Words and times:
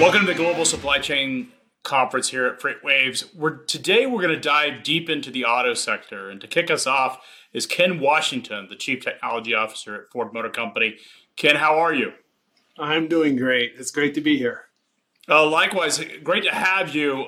Welcome 0.00 0.22
to 0.22 0.26
the 0.26 0.34
Global 0.34 0.64
Supply 0.64 0.98
Chain 0.98 1.52
Conference 1.84 2.30
here 2.30 2.46
at 2.46 2.60
FreightWaves. 2.60 3.32
We're, 3.32 3.58
today 3.58 4.06
we're 4.06 4.20
going 4.20 4.34
to 4.34 4.40
dive 4.40 4.82
deep 4.82 5.08
into 5.08 5.30
the 5.30 5.44
auto 5.44 5.72
sector. 5.72 6.28
And 6.28 6.40
to 6.40 6.48
kick 6.48 6.68
us 6.68 6.84
off 6.84 7.24
is 7.52 7.64
Ken 7.64 8.00
Washington, 8.00 8.66
the 8.68 8.74
Chief 8.74 9.04
Technology 9.04 9.54
Officer 9.54 9.94
at 9.94 10.10
Ford 10.10 10.34
Motor 10.34 10.50
Company. 10.50 10.96
Ken, 11.36 11.56
how 11.56 11.78
are 11.78 11.94
you? 11.94 12.12
I'm 12.76 13.06
doing 13.06 13.36
great. 13.36 13.74
It's 13.78 13.92
great 13.92 14.14
to 14.14 14.20
be 14.20 14.36
here. 14.36 14.62
Uh, 15.28 15.48
likewise, 15.48 16.04
great 16.24 16.42
to 16.42 16.52
have 16.52 16.92
you. 16.92 17.26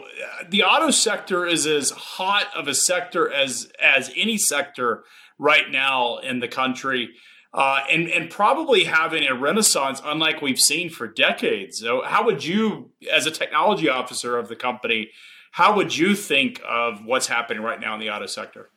The 0.49 0.65
auto 0.65 0.91
sector 0.91 1.47
is 1.47 1.67
as 1.69 1.93
hot 1.93 2.49
of 2.55 2.67
a 2.67 2.75
sector 2.75 3.33
as 3.33 3.71
as 3.81 4.11
any 4.17 4.37
sector 4.37 5.05
right 5.39 5.71
now 5.71 6.19
in 6.19 6.41
the 6.41 6.49
country 6.49 7.11
uh, 7.57 7.81
and 7.91 8.11
and 8.11 8.31
probably 8.31 8.85
having 8.85 9.27
a 9.27 9.35
renaissance 9.35 10.03
unlike 10.05 10.43
we've 10.43 10.61
seen 10.61 10.91
for 10.91 11.09
decades. 11.09 11.81
So, 11.81 12.03
how 12.05 12.25
would 12.27 12.45
you, 12.45 12.91
as 13.11 13.27
a 13.27 13.31
technology 13.31 13.89
officer 13.89 14.37
of 14.37 14.49
the 14.49 14.57
company, 14.57 15.11
how 15.53 15.75
would 15.75 15.97
you 15.97 16.15
think 16.15 16.61
of 16.69 17.03
what's 17.07 17.29
happening 17.29 17.63
right 17.63 17.81
now 17.81 17.95
in 17.95 18.01
the 18.01 18.11
auto 18.11 18.27
sector? 18.27 18.69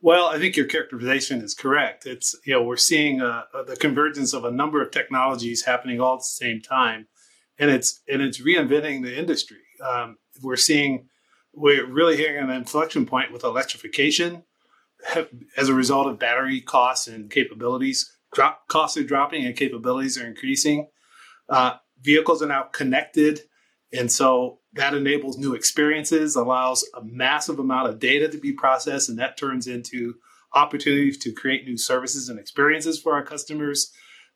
Well, 0.00 0.26
I 0.26 0.38
think 0.38 0.56
your 0.56 0.64
characterization 0.66 1.42
is 1.42 1.52
correct. 1.52 2.06
It's 2.06 2.34
you 2.46 2.54
know 2.54 2.62
we're 2.62 2.78
seeing 2.78 3.20
uh, 3.20 3.42
uh, 3.52 3.62
the 3.64 3.76
convergence 3.76 4.32
of 4.32 4.46
a 4.46 4.50
number 4.50 4.80
of 4.80 4.90
technologies 4.90 5.62
happening 5.64 6.00
all 6.00 6.14
at 6.14 6.20
the 6.20 6.24
same 6.24 6.62
time, 6.62 7.08
and 7.58 7.70
it's 7.70 8.00
and 8.08 8.22
it's 8.22 8.40
reinventing 8.40 9.02
the 9.02 9.14
industry. 9.14 9.58
Um, 9.86 10.16
we're 10.42 10.56
seeing 10.56 11.08
we're 11.52 11.86
really 11.86 12.16
hitting 12.16 12.38
an 12.38 12.48
inflection 12.48 13.04
point 13.04 13.32
with 13.32 13.44
electrification 13.44 14.44
as 15.56 15.68
a 15.68 15.74
result 15.74 16.06
of 16.06 16.18
battery 16.18 16.60
costs 16.60 17.08
and 17.08 17.30
capabilities, 17.30 18.10
drop, 18.34 18.68
costs 18.68 18.96
are 18.96 19.04
dropping 19.04 19.44
and 19.44 19.56
capabilities 19.56 20.18
are 20.18 20.26
increasing. 20.26 20.88
Uh, 21.48 21.74
vehicles 22.00 22.42
are 22.42 22.46
now 22.46 22.62
connected, 22.62 23.40
and 23.92 24.10
so 24.10 24.58
that 24.74 24.94
enables 24.94 25.36
new 25.36 25.54
experiences, 25.54 26.34
allows 26.34 26.84
a 26.94 27.04
massive 27.04 27.58
amount 27.58 27.88
of 27.88 27.98
data 27.98 28.28
to 28.28 28.38
be 28.38 28.52
processed, 28.52 29.08
and 29.08 29.18
that 29.18 29.36
turns 29.36 29.66
into 29.66 30.14
opportunities 30.54 31.18
to 31.18 31.32
create 31.32 31.64
new 31.64 31.76
services 31.76 32.28
and 32.28 32.38
experiences 32.38 33.00
for 33.00 33.14
our 33.14 33.24
customers. 33.24 33.92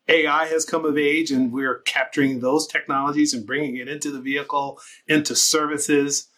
AI 0.09 0.45
has 0.45 0.63
come 0.63 0.85
of 0.85 0.97
age, 0.97 1.31
and 1.31 1.51
we're 1.51 1.79
capturing 1.81 2.39
those 2.39 2.67
technologies 2.67 3.33
and 3.33 3.45
bringing 3.45 3.77
it 3.77 3.87
into 3.87 4.11
the 4.11 4.21
vehicle, 4.21 4.79
into 5.07 5.35
services. 5.35 6.29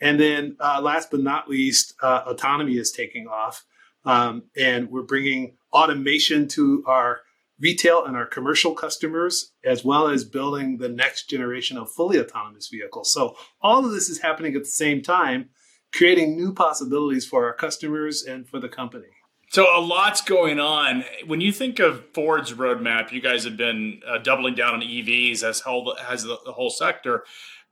And 0.00 0.20
then, 0.20 0.56
uh, 0.60 0.80
last 0.82 1.10
but 1.10 1.20
not 1.20 1.48
least, 1.48 1.94
uh, 2.02 2.22
autonomy 2.26 2.76
is 2.76 2.92
taking 2.92 3.26
off. 3.26 3.64
Um, 4.04 4.44
and 4.56 4.90
we're 4.90 5.02
bringing 5.02 5.56
automation 5.72 6.48
to 6.48 6.84
our 6.86 7.20
retail 7.60 8.04
and 8.04 8.16
our 8.16 8.26
commercial 8.26 8.74
customers, 8.74 9.52
as 9.64 9.84
well 9.84 10.08
as 10.08 10.24
building 10.24 10.78
the 10.78 10.88
next 10.88 11.28
generation 11.30 11.78
of 11.78 11.90
fully 11.90 12.18
autonomous 12.18 12.68
vehicles. 12.68 13.12
So 13.12 13.36
all 13.60 13.84
of 13.84 13.92
this 13.92 14.08
is 14.08 14.20
happening 14.20 14.54
at 14.54 14.62
the 14.62 14.68
same 14.68 15.02
time, 15.02 15.50
creating 15.92 16.36
new 16.36 16.52
possibilities 16.52 17.24
for 17.24 17.46
our 17.46 17.54
customers 17.54 18.22
and 18.22 18.48
for 18.48 18.58
the 18.58 18.68
company. 18.68 19.06
So 19.50 19.66
a 19.78 19.80
lot's 19.80 20.20
going 20.20 20.58
on. 20.58 21.04
When 21.26 21.40
you 21.40 21.52
think 21.52 21.78
of 21.78 22.04
Ford's 22.12 22.52
roadmap, 22.52 23.12
you 23.12 23.20
guys 23.20 23.44
have 23.44 23.56
been 23.56 24.00
uh, 24.06 24.18
doubling 24.18 24.56
down 24.56 24.74
on 24.74 24.80
EVs 24.80 25.44
as 25.44 25.60
whole 25.60 25.96
as 26.08 26.24
the, 26.24 26.38
the 26.44 26.52
whole 26.52 26.70
sector. 26.70 27.24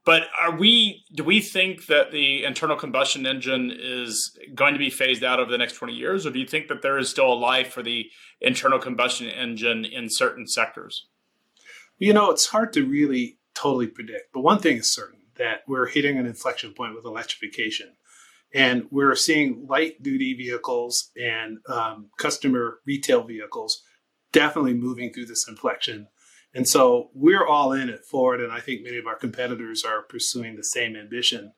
But 0.05 0.25
are 0.41 0.57
we? 0.57 1.05
Do 1.15 1.23
we 1.23 1.41
think 1.41 1.87
that 1.87 2.11
the 2.11 2.45
internal 2.45 2.77
combustion 2.77 3.25
engine 3.25 3.73
is 3.73 4.37
going 4.55 4.73
to 4.73 4.79
be 4.79 4.91
phased 4.91 5.23
out 5.23 5.39
over 5.39 5.51
the 5.51 5.59
next 5.59 5.75
twenty 5.75 5.95
years, 5.95 6.27
or 6.27 6.31
do 6.31 6.41
you 6.41 6.47
think 6.47 6.67
that 6.69 6.83
there 6.83 6.99
is 6.99 7.09
still 7.09 7.33
a 7.33 7.35
life 7.35 7.73
for 7.73 7.83
the 7.83 8.07
internal 8.41 8.81
combustion 8.81 9.29
engine 9.29 9.85
in 9.85 10.09
certain 10.11 10.49
sectors? 10.49 11.07
You 11.99 12.13
know, 12.13 12.31
it's 12.31 12.47
hard 12.47 12.73
to 12.73 12.85
really 12.85 13.39
totally 13.55 13.87
predict. 13.87 14.33
But 14.33 14.41
one 14.41 14.59
thing 14.59 14.79
is 14.79 14.93
certain 14.93 15.21
that 15.37 15.61
we're 15.69 15.87
hitting 15.87 16.19
an 16.19 16.27
inflection 16.27 16.75
point 16.75 16.97
with 16.97 17.05
electrification, 17.05 17.95
and 18.53 18.87
we're 18.91 19.15
seeing 19.15 19.67
light 19.69 20.03
duty 20.03 20.35
vehicles 20.35 21.13
and 21.17 21.59
um, 21.69 22.11
customer 22.19 22.81
retail 22.85 23.23
vehicles 23.23 23.85
definitely 24.33 24.75
moving 24.75 25.13
through 25.13 25.27
this 25.27 25.47
inflection 25.47 26.09
and 26.55 26.69
so 26.69 27.11
we're 27.15 27.47
all 27.47 27.73
in 27.73 27.89
at 27.89 28.05
Ford, 28.05 28.41
and 28.41 28.53
I 28.53 28.61
think 28.61 28.83
many 28.83 28.99
of 28.99 29.07
our 29.07 29.17
competitors 29.17 29.85
are 29.85 30.03
pursuing 30.03 30.57
the 30.57 30.65
same 30.65 30.97
ambition 30.97 31.53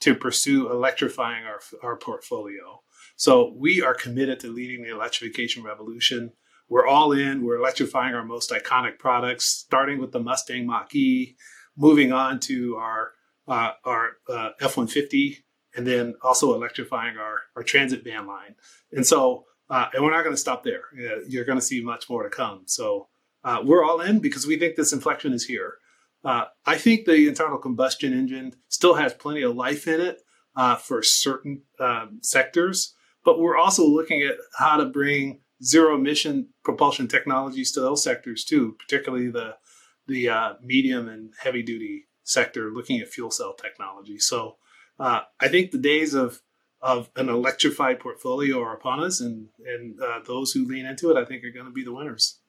to 0.00 0.14
pursue 0.14 0.70
electrifying 0.70 1.44
our, 1.44 1.60
our 1.82 1.96
portfolio. 1.96 2.82
So 3.16 3.52
we 3.56 3.82
are 3.82 3.94
committed 3.94 4.40
to 4.40 4.48
leading 4.48 4.82
the 4.82 4.90
electrification 4.90 5.64
revolution. 5.64 6.32
We're 6.68 6.86
all 6.86 7.12
in. 7.12 7.44
We're 7.44 7.56
electrifying 7.58 8.14
our 8.14 8.24
most 8.24 8.50
iconic 8.50 8.98
products, 8.98 9.46
starting 9.46 9.98
with 9.98 10.12
the 10.12 10.20
Mustang 10.20 10.66
Mach 10.66 10.94
E, 10.94 11.36
moving 11.76 12.12
on 12.12 12.40
to 12.40 12.76
our 12.76 13.12
uh, 13.48 13.72
our 13.84 14.10
uh, 14.28 14.50
F-150, 14.60 15.38
and 15.74 15.86
then 15.86 16.14
also 16.22 16.54
electrifying 16.54 17.16
our, 17.16 17.40
our 17.56 17.62
transit 17.62 18.04
van 18.04 18.26
line. 18.26 18.54
And 18.92 19.06
so, 19.06 19.46
uh, 19.70 19.86
and 19.94 20.04
we're 20.04 20.10
not 20.10 20.22
going 20.22 20.34
to 20.34 20.40
stop 20.40 20.64
there. 20.64 20.82
You're 21.26 21.46
going 21.46 21.58
to 21.58 21.64
see 21.64 21.82
much 21.82 22.10
more 22.10 22.24
to 22.24 22.28
come. 22.28 22.64
So 22.66 23.08
uh, 23.44 23.60
we're 23.64 23.84
all 23.84 24.00
in 24.00 24.20
because 24.20 24.46
we 24.46 24.58
think 24.58 24.76
this 24.76 24.92
inflection 24.92 25.32
is 25.32 25.44
here. 25.44 25.74
Uh, 26.24 26.44
I 26.66 26.76
think 26.76 27.04
the 27.04 27.28
internal 27.28 27.58
combustion 27.58 28.12
engine 28.12 28.54
still 28.68 28.94
has 28.94 29.14
plenty 29.14 29.42
of 29.42 29.54
life 29.54 29.86
in 29.86 30.00
it 30.00 30.20
uh, 30.56 30.76
for 30.76 31.02
certain 31.02 31.62
um, 31.78 32.18
sectors, 32.22 32.94
but 33.24 33.38
we're 33.38 33.56
also 33.56 33.86
looking 33.86 34.22
at 34.22 34.36
how 34.58 34.76
to 34.76 34.86
bring 34.86 35.40
zero 35.62 35.94
emission 35.94 36.48
propulsion 36.64 37.08
technologies 37.08 37.72
to 37.72 37.80
those 37.80 38.02
sectors 38.02 38.44
too, 38.44 38.76
particularly 38.78 39.30
the 39.30 39.56
the 40.06 40.28
uh, 40.28 40.54
medium 40.62 41.06
and 41.06 41.34
heavy 41.42 41.62
duty 41.62 42.06
sector, 42.24 42.70
looking 42.70 42.98
at 42.98 43.08
fuel 43.08 43.30
cell 43.30 43.54
technology. 43.54 44.18
So 44.18 44.56
uh, 44.98 45.20
I 45.40 45.48
think 45.48 45.70
the 45.70 45.78
days 45.78 46.14
of 46.14 46.40
of 46.80 47.10
an 47.16 47.28
electrified 47.28 47.98
portfolio 47.98 48.60
are 48.62 48.74
upon 48.74 49.02
us, 49.02 49.20
and 49.20 49.48
and 49.64 50.00
uh, 50.00 50.20
those 50.26 50.52
who 50.52 50.66
lean 50.66 50.86
into 50.86 51.10
it, 51.10 51.16
I 51.16 51.24
think, 51.24 51.44
are 51.44 51.52
going 51.52 51.66
to 51.66 51.72
be 51.72 51.84
the 51.84 51.94
winners. 51.94 52.40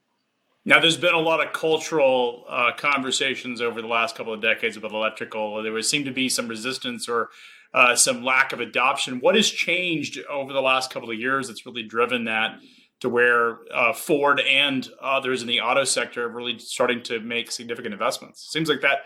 Now, 0.66 0.80
there's 0.80 0.98
been 0.98 1.14
a 1.14 1.20
lot 1.20 1.46
of 1.46 1.54
cultural 1.54 2.46
uh, 2.50 2.72
conversations 2.78 3.62
over 3.62 3.82
the 3.82 3.88
last 3.88 4.16
couple 4.16 4.34
of 4.34 4.42
decades 4.42 4.78
about 4.78 4.92
electrical. 4.92 5.64
There 5.64 5.72
was, 5.72 5.90
seemed 5.90 6.06
to 6.06 6.12
be 6.12 6.30
some 6.30 6.48
resistance 6.48 7.08
or 7.08 7.30
uh, 7.74 7.96
some 7.96 8.24
lack 8.24 8.52
of 8.52 8.60
adoption. 8.60 9.20
What 9.20 9.36
has 9.36 9.50
changed 9.50 10.20
over 10.30 10.52
the 10.52 10.62
last 10.62 10.92
couple 10.92 11.10
of 11.10 11.18
years 11.18 11.48
that's 11.48 11.66
really 11.66 11.84
driven 11.84 12.26
that 12.26 12.60
to 13.00 13.10
where 13.10 13.60
uh, 13.74 13.94
Ford 13.94 14.42
and 14.42 14.88
others 15.02 15.42
in 15.42 15.48
the 15.48 15.62
auto 15.62 15.86
sector 15.86 16.26
are 16.26 16.30
really 16.30 16.60
starting 16.60 17.02
to 17.04 17.20
make 17.20 17.52
significant 17.52 17.94
investments? 17.94 18.48
Seems 18.52 18.68
like 18.68 18.82
that 18.82 19.00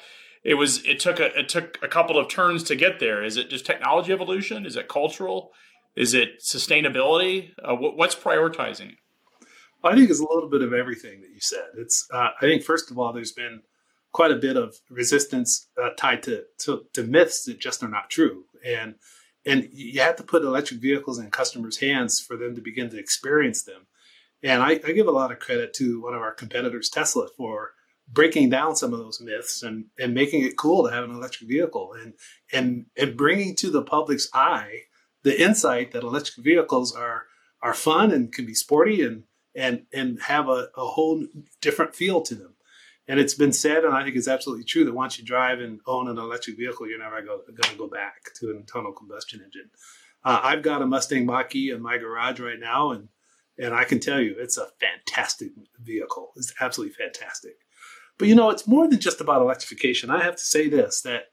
it 0.44 0.56
was 0.56 0.84
it 0.86 1.00
took 1.00 1.20
a 1.20 1.38
it 1.40 1.50
took 1.50 1.78
a 1.82 1.88
couple 1.88 2.18
of 2.18 2.28
turns 2.28 2.64
to 2.64 2.76
get 2.76 3.00
there. 3.00 3.24
Is 3.24 3.38
it 3.38 3.50
just 3.50 3.66
technology 3.66 4.12
evolution? 4.12 4.66
Is 4.66 4.76
it 4.76 4.88
cultural? 4.88 5.52
Is 5.96 6.14
it 6.14 6.42
sustainability? 6.42 7.52
Uh, 7.64 7.76
what, 7.76 7.96
what's 7.96 8.16
prioritizing? 8.16 8.94
I 9.84 9.96
think 9.96 10.10
it's 10.10 10.20
a 10.20 10.28
little 10.28 10.50
bit 10.50 10.62
of 10.62 10.74
everything 10.74 11.22
that 11.22 11.32
you 11.32 11.40
said. 11.40 11.68
It's 11.78 12.08
uh, 12.12 12.30
I 12.40 12.42
think 12.42 12.64
first 12.64 12.92
of 12.92 12.98
all, 12.98 13.14
there's 13.14 13.32
been 13.32 13.62
quite 14.12 14.32
a 14.32 14.38
bit 14.38 14.56
of 14.56 14.76
resistance 14.90 15.68
uh, 15.82 15.90
tied 15.98 16.24
to, 16.24 16.44
to, 16.60 16.86
to 16.94 17.04
myths 17.04 17.46
that 17.46 17.60
just 17.60 17.84
are 17.84 17.90
not 17.90 18.10
true, 18.10 18.46
and 18.66 18.96
and 19.46 19.68
you 19.74 20.00
have 20.00 20.16
to 20.18 20.24
put 20.24 20.44
electric 20.44 20.80
vehicles 20.80 21.20
in 21.20 21.30
customers' 21.30 21.80
hands 21.80 22.20
for 22.20 22.38
them 22.38 22.56
to 22.56 22.62
begin 22.62 22.90
to 22.90 23.00
experience 23.00 23.64
them. 23.64 23.88
And 24.42 24.62
I, 24.62 24.72
I 24.86 24.92
give 24.92 25.08
a 25.08 25.12
lot 25.12 25.32
of 25.32 25.40
credit 25.40 25.74
to 25.76 26.02
one 26.02 26.14
of 26.14 26.22
our 26.22 26.34
competitors, 26.34 26.90
Tesla, 26.90 27.28
for 27.36 27.72
breaking 28.08 28.50
down 28.50 28.76
some 28.76 28.94
of 28.94 29.00
those 29.00 29.22
myths 29.22 29.64
and, 29.64 29.86
and 29.98 30.14
making 30.14 30.44
it 30.44 30.58
cool 30.58 30.86
to 30.86 30.94
have 30.94 31.04
an 31.04 31.16
electric 31.16 31.50
vehicle 31.50 31.94
and 31.94 32.14
and 32.52 32.86
and 32.98 33.18
bringing 33.18 33.56
to 33.56 33.70
the 33.70 33.82
public's 33.82 34.30
eye 34.34 34.82
the 35.24 35.42
insight 35.42 35.92
that 35.92 36.04
electric 36.04 36.44
vehicles 36.44 36.94
are 36.96 37.24
are 37.62 37.74
fun 37.74 38.12
and 38.12 38.34
can 38.34 38.46
be 38.46 38.54
sporty 38.54 39.02
and 39.02 39.24
and 39.56 39.86
and 39.94 40.22
have 40.22 40.50
a, 40.50 40.70
a 40.76 40.86
whole 40.86 41.26
different 41.62 41.96
feel 41.96 42.22
to 42.22 42.36
them. 42.36 42.56
And 43.08 43.20
it's 43.20 43.34
been 43.34 43.52
said, 43.52 43.84
and 43.84 43.94
I 43.94 44.04
think 44.04 44.16
it's 44.16 44.30
absolutely 44.30 44.64
true, 44.64 44.86
that 44.86 44.94
once 44.94 45.20
you 45.20 45.26
drive 45.26 45.60
and 45.60 45.82
own 45.86 46.08
an 46.08 46.18
electric 46.18 46.58
vehicle, 46.58 46.88
you're 46.88 47.00
never 47.00 47.22
going 47.22 47.42
to 47.62 47.78
go 47.78 47.88
back 47.88 48.34
to 48.40 48.50
an 48.50 48.56
internal 48.56 48.94
combustion 48.94 49.42
engine. 49.44 49.70
Uh, 50.24 50.40
I've 50.42 50.62
got 50.62 50.82
a 50.82 50.86
Mustang 50.86 51.26
Mach-E 51.26 51.72
in 51.72 51.82
my 51.82 51.98
garage 51.98 52.40
right 52.40 52.60
now, 52.60 52.92
and 52.92 53.10
and 53.58 53.74
I 53.74 53.84
can 53.84 54.00
tell 54.00 54.20
you, 54.20 54.36
it's 54.40 54.58
a 54.58 54.70
fantastic 54.80 55.52
vehicle. 55.80 56.32
It's 56.38 56.54
absolutely 56.60 56.96
fantastic. 56.96 57.58
But 58.18 58.28
you 58.28 58.36
know, 58.36 58.50
it's 58.50 58.68
more 58.68 58.88
than 58.88 59.00
just 59.00 59.22
about 59.22 59.42
electrification. 59.42 60.10
I 60.10 60.24
have 60.24 60.38
to 60.38 60.44
say 60.44 60.70
this 60.70 61.02
that 61.02 61.26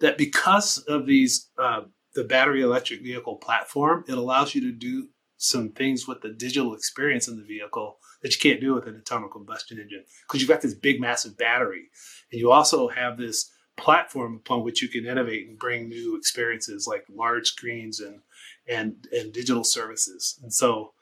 that 0.00 0.18
because 0.18 0.78
of 0.78 1.06
these 1.06 1.48
uh, 1.58 1.82
the 2.14 2.24
battery 2.24 2.62
electric 2.62 3.02
vehicle 3.02 3.36
platform, 3.36 4.04
it 4.08 4.18
allows 4.18 4.54
you 4.54 4.60
to 4.62 4.72
do 4.72 5.08
some 5.36 5.70
things 5.70 6.06
with 6.06 6.20
the 6.22 6.30
digital 6.30 6.74
experience 6.74 7.28
in 7.28 7.36
the 7.36 7.44
vehicle 7.44 7.98
that 8.22 8.32
you 8.32 8.40
can't 8.40 8.60
do 8.60 8.74
with 8.74 8.86
an 8.86 8.94
internal 8.94 9.28
combustion 9.28 9.78
engine 9.78 10.04
because 10.26 10.40
you've 10.40 10.48
got 10.48 10.62
this 10.62 10.74
big 10.74 11.00
massive 11.00 11.36
battery 11.36 11.84
and 12.32 12.40
you 12.40 12.50
also 12.50 12.88
have 12.88 13.18
this 13.18 13.50
platform 13.76 14.36
upon 14.36 14.62
which 14.62 14.80
you 14.80 14.88
can 14.88 15.04
innovate 15.04 15.48
and 15.48 15.58
bring 15.58 15.88
new 15.88 16.16
experiences 16.16 16.86
like 16.86 17.04
large 17.12 17.48
screens 17.48 18.00
and 18.00 18.20
and 18.68 19.08
and 19.12 19.32
digital 19.32 19.64
services 19.64 20.38
and 20.42 20.54
so 20.54 20.92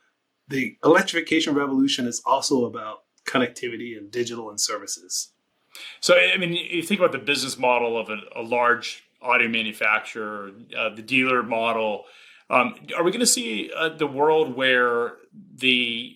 the 0.49 0.77
electrification 0.85 1.55
revolution 1.55 2.07
is 2.07 2.23
also 2.25 2.65
about 2.65 3.03
connectivity 3.27 3.97
and 3.97 4.11
digital 4.11 4.51
and 4.51 4.61
services 4.61 5.33
So, 6.01 6.15
I 6.17 6.37
mean, 6.37 6.53
you 6.53 6.83
think 6.83 7.01
about 7.01 7.13
the 7.13 7.19
business 7.19 7.59
model 7.59 7.99
of 7.99 8.11
a, 8.11 8.19
a 8.37 8.43
large 8.43 9.05
auto 9.21 9.49
manufacturer, 9.49 10.51
uh, 10.77 10.91
the 10.91 11.03
dealer 11.03 11.43
model. 11.43 12.05
Um, 12.53 12.75
are 12.95 13.03
we 13.03 13.11
going 13.11 13.21
to 13.21 13.27
see 13.27 13.71
uh, 13.75 13.89
the 13.89 14.07
world 14.07 14.55
where 14.55 15.15
the 15.55 16.15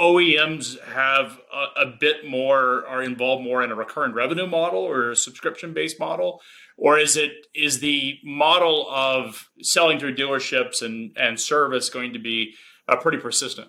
OEMs 0.00 0.82
have 0.84 1.38
a, 1.52 1.82
a, 1.82 1.96
bit 2.00 2.26
more, 2.26 2.86
are 2.86 3.02
involved 3.02 3.44
more 3.44 3.62
in 3.62 3.70
a 3.70 3.74
recurring 3.74 4.14
revenue 4.14 4.46
model 4.46 4.80
or 4.80 5.10
a 5.10 5.16
subscription 5.16 5.74
based 5.74 6.00
model? 6.00 6.40
Or 6.78 6.98
is 6.98 7.16
it 7.16 7.32
is 7.54 7.80
the 7.80 8.18
model 8.24 8.88
of 8.90 9.50
selling 9.60 9.98
through 9.98 10.16
dealerships 10.16 10.80
and, 10.80 11.14
and 11.18 11.38
service 11.38 11.90
going 11.90 12.14
to 12.14 12.18
be 12.18 12.54
uh, 12.88 12.96
pretty 12.96 13.18
persistent? 13.18 13.68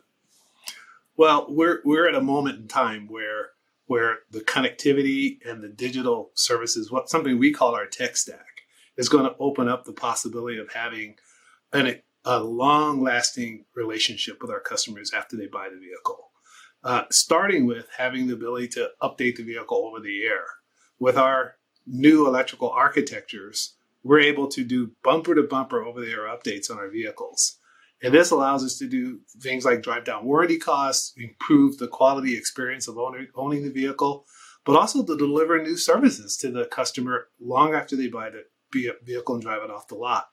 Well, 1.17 1.47
we're 1.49 1.81
we're 1.83 2.07
at 2.07 2.15
a 2.15 2.21
moment 2.21 2.59
in 2.59 2.67
time 2.69 3.07
where 3.07 3.49
where 3.87 4.19
the 4.31 4.41
connectivity 4.41 5.39
and 5.45 5.61
the 5.61 5.69
digital 5.69 6.31
services, 6.35 6.89
what 6.89 7.09
something 7.09 7.37
we 7.37 7.51
call 7.51 7.75
our 7.75 7.85
tech 7.85 8.15
stack, 8.15 8.63
is 8.97 9.09
going 9.09 9.25
to 9.25 9.35
open 9.39 9.67
up 9.67 9.85
the 9.85 9.93
possibility 9.93 10.57
of 10.57 10.71
having 10.73 11.15
an, 11.73 12.01
a 12.25 12.39
long 12.39 13.01
lasting 13.01 13.65
relationship 13.75 14.37
with 14.41 14.51
our 14.51 14.59
customers 14.59 15.11
after 15.13 15.35
they 15.35 15.47
buy 15.47 15.69
the 15.69 15.79
vehicle. 15.79 16.31
Uh, 16.83 17.03
starting 17.09 17.65
with 17.65 17.87
having 17.97 18.27
the 18.27 18.33
ability 18.33 18.67
to 18.67 18.89
update 19.01 19.35
the 19.35 19.43
vehicle 19.43 19.77
over 19.77 19.99
the 19.99 20.23
air. 20.23 20.45
With 20.99 21.17
our 21.17 21.55
new 21.85 22.27
electrical 22.27 22.69
architectures, 22.69 23.75
we're 24.03 24.19
able 24.19 24.47
to 24.47 24.63
do 24.63 24.91
bumper 25.03 25.35
to 25.35 25.43
bumper 25.43 25.83
over 25.83 26.01
the 26.01 26.11
air 26.11 26.27
updates 26.27 26.71
on 26.71 26.77
our 26.77 26.89
vehicles. 26.89 27.57
And 28.01 28.13
this 28.13 28.29
allows 28.29 28.63
us 28.63 28.77
to 28.77 28.87
do 28.87 29.21
things 29.41 29.65
like 29.65 29.81
drive 29.81 30.05
down 30.05 30.25
warranty 30.25 30.59
costs, 30.59 31.13
improve 31.17 31.77
the 31.77 31.87
quality 31.87 32.37
experience 32.37 32.87
of 32.87 32.97
owner, 32.97 33.25
owning 33.35 33.63
the 33.63 33.71
vehicle, 33.71 34.25
but 34.65 34.75
also 34.75 35.03
to 35.03 35.17
deliver 35.17 35.61
new 35.61 35.77
services 35.77 36.37
to 36.37 36.51
the 36.51 36.65
customer 36.65 37.27
long 37.39 37.73
after 37.73 37.95
they 37.95 38.07
buy 38.07 38.29
the 38.29 38.43
vehicle 39.03 39.35
and 39.35 39.43
drive 39.43 39.63
it 39.63 39.71
off 39.71 39.87
the 39.87 39.95
lot. 39.95 40.27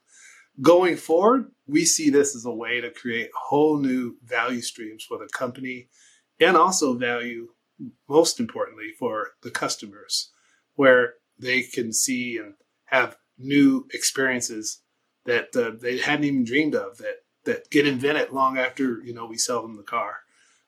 Going 0.60 0.96
forward, 0.96 1.50
we 1.66 1.84
see 1.84 2.10
this 2.10 2.36
as 2.36 2.44
a 2.44 2.50
way 2.50 2.80
to 2.80 2.90
create 2.90 3.30
whole 3.34 3.78
new 3.78 4.16
value 4.22 4.60
streams 4.60 5.04
for 5.04 5.18
the 5.18 5.28
company 5.32 5.88
and 6.40 6.56
also 6.56 6.94
value, 6.94 7.48
most 8.08 8.38
importantly, 8.38 8.90
for 8.98 9.30
the 9.42 9.50
customers, 9.50 10.30
where 10.74 11.14
they 11.38 11.62
can 11.62 11.92
see 11.92 12.38
and 12.38 12.54
have 12.86 13.16
new 13.36 13.86
experiences 13.92 14.82
that 15.24 15.56
uh, 15.56 15.72
they 15.80 15.98
hadn't 15.98 16.24
even 16.24 16.44
dreamed 16.44 16.74
of 16.74 16.98
that 16.98 17.16
that 17.44 17.70
get 17.70 17.86
invented 17.86 18.30
long 18.30 18.56
after 18.56 19.02
you 19.04 19.12
know 19.12 19.26
we 19.26 19.36
sell 19.36 19.62
them 19.62 19.76
the 19.76 19.82
car. 19.82 20.18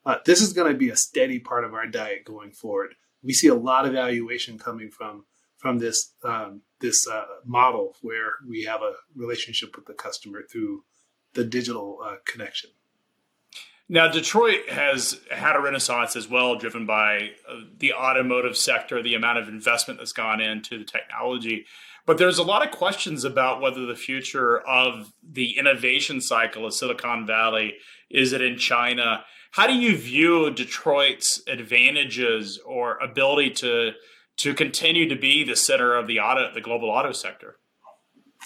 Uh, 0.04 0.16
this 0.24 0.40
is 0.40 0.52
going 0.52 0.70
to 0.70 0.78
be 0.78 0.90
a 0.90 0.96
steady 0.96 1.38
part 1.38 1.64
of 1.64 1.74
our 1.74 1.86
diet 1.86 2.24
going 2.24 2.52
forward. 2.52 2.94
We 3.22 3.32
see 3.32 3.48
a 3.48 3.54
lot 3.54 3.86
of 3.86 3.92
valuation 3.92 4.58
coming 4.58 4.90
from 4.90 5.24
from 5.58 5.78
this 5.78 6.12
um, 6.22 6.62
this 6.80 7.06
uh, 7.08 7.24
model 7.44 7.96
where 8.02 8.32
we 8.46 8.64
have 8.64 8.82
a 8.82 8.92
relationship 9.14 9.76
with 9.76 9.86
the 9.86 9.94
customer 9.94 10.42
through 10.50 10.84
the 11.34 11.44
digital 11.44 11.98
uh, 12.04 12.16
connection. 12.24 12.70
Now, 13.88 14.10
Detroit 14.10 14.68
has 14.68 15.20
had 15.30 15.54
a 15.54 15.60
renaissance 15.60 16.16
as 16.16 16.28
well, 16.28 16.56
driven 16.56 16.86
by 16.86 17.30
uh, 17.48 17.60
the 17.78 17.92
automotive 17.92 18.56
sector, 18.56 19.00
the 19.00 19.14
amount 19.14 19.38
of 19.38 19.48
investment 19.48 20.00
that's 20.00 20.12
gone 20.12 20.40
into 20.40 20.78
the 20.78 20.84
technology. 20.84 21.66
But 22.04 22.18
there's 22.18 22.38
a 22.38 22.42
lot 22.42 22.66
of 22.66 22.72
questions 22.72 23.24
about 23.24 23.60
whether 23.60 23.86
the 23.86 23.94
future 23.94 24.58
of 24.58 25.12
the 25.22 25.56
innovation 25.56 26.20
cycle 26.20 26.66
of 26.66 26.74
Silicon 26.74 27.26
Valley 27.26 27.74
is 28.10 28.32
it 28.32 28.42
in 28.42 28.58
China. 28.58 29.24
How 29.52 29.66
do 29.66 29.74
you 29.74 29.96
view 29.96 30.50
Detroit's 30.50 31.42
advantages 31.46 32.60
or 32.64 32.98
ability 32.98 33.50
to 33.50 33.92
to 34.38 34.54
continue 34.54 35.08
to 35.08 35.16
be 35.16 35.44
the 35.44 35.56
center 35.56 35.94
of 35.94 36.06
the 36.06 36.20
auto, 36.20 36.52
the 36.52 36.60
global 36.60 36.90
auto 36.90 37.12
sector? 37.12 37.56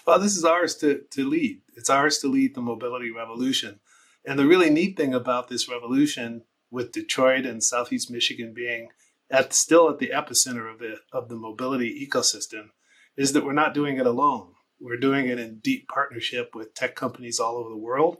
Well, 0.07 0.19
this 0.19 0.37
is 0.37 0.45
ours 0.45 0.77
to, 0.77 1.03
to 1.11 1.29
lead. 1.29 1.61
It's 1.77 1.91
ours 1.91 2.19
to 2.19 2.29
lead 2.29 2.55
the 2.55 2.61
mobility 2.61 3.11
revolution. 3.11 3.81
And 4.25 4.39
the 4.39 4.47
really 4.47 4.71
neat 4.71 4.97
thing 4.97 5.15
about 5.15 5.49
this 5.49 5.69
revolution, 5.69 6.43
with 6.71 6.93
Detroit 6.93 7.45
and 7.45 7.63
Southeast 7.63 8.11
Michigan 8.11 8.53
being 8.55 8.89
at 9.31 9.53
still 9.53 9.89
at 9.91 9.99
the 9.99 10.11
epicenter 10.15 10.71
of 10.73 10.79
the 10.79 10.99
of 11.13 11.29
the 11.29 11.37
mobility 11.37 12.07
ecosystem, 12.07 12.71
is 13.17 13.33
that 13.33 13.45
we're 13.45 13.53
not 13.53 13.75
doing 13.75 13.99
it 13.99 14.07
alone. 14.07 14.53
We're 14.81 14.97
doing 14.97 15.29
it 15.29 15.39
in 15.39 15.59
deep 15.59 15.89
partnership 15.89 16.55
with 16.55 16.75
tech 16.75 16.95
companies 16.95 17.39
all 17.39 17.57
over 17.57 17.69
the 17.69 17.77
world 17.77 18.19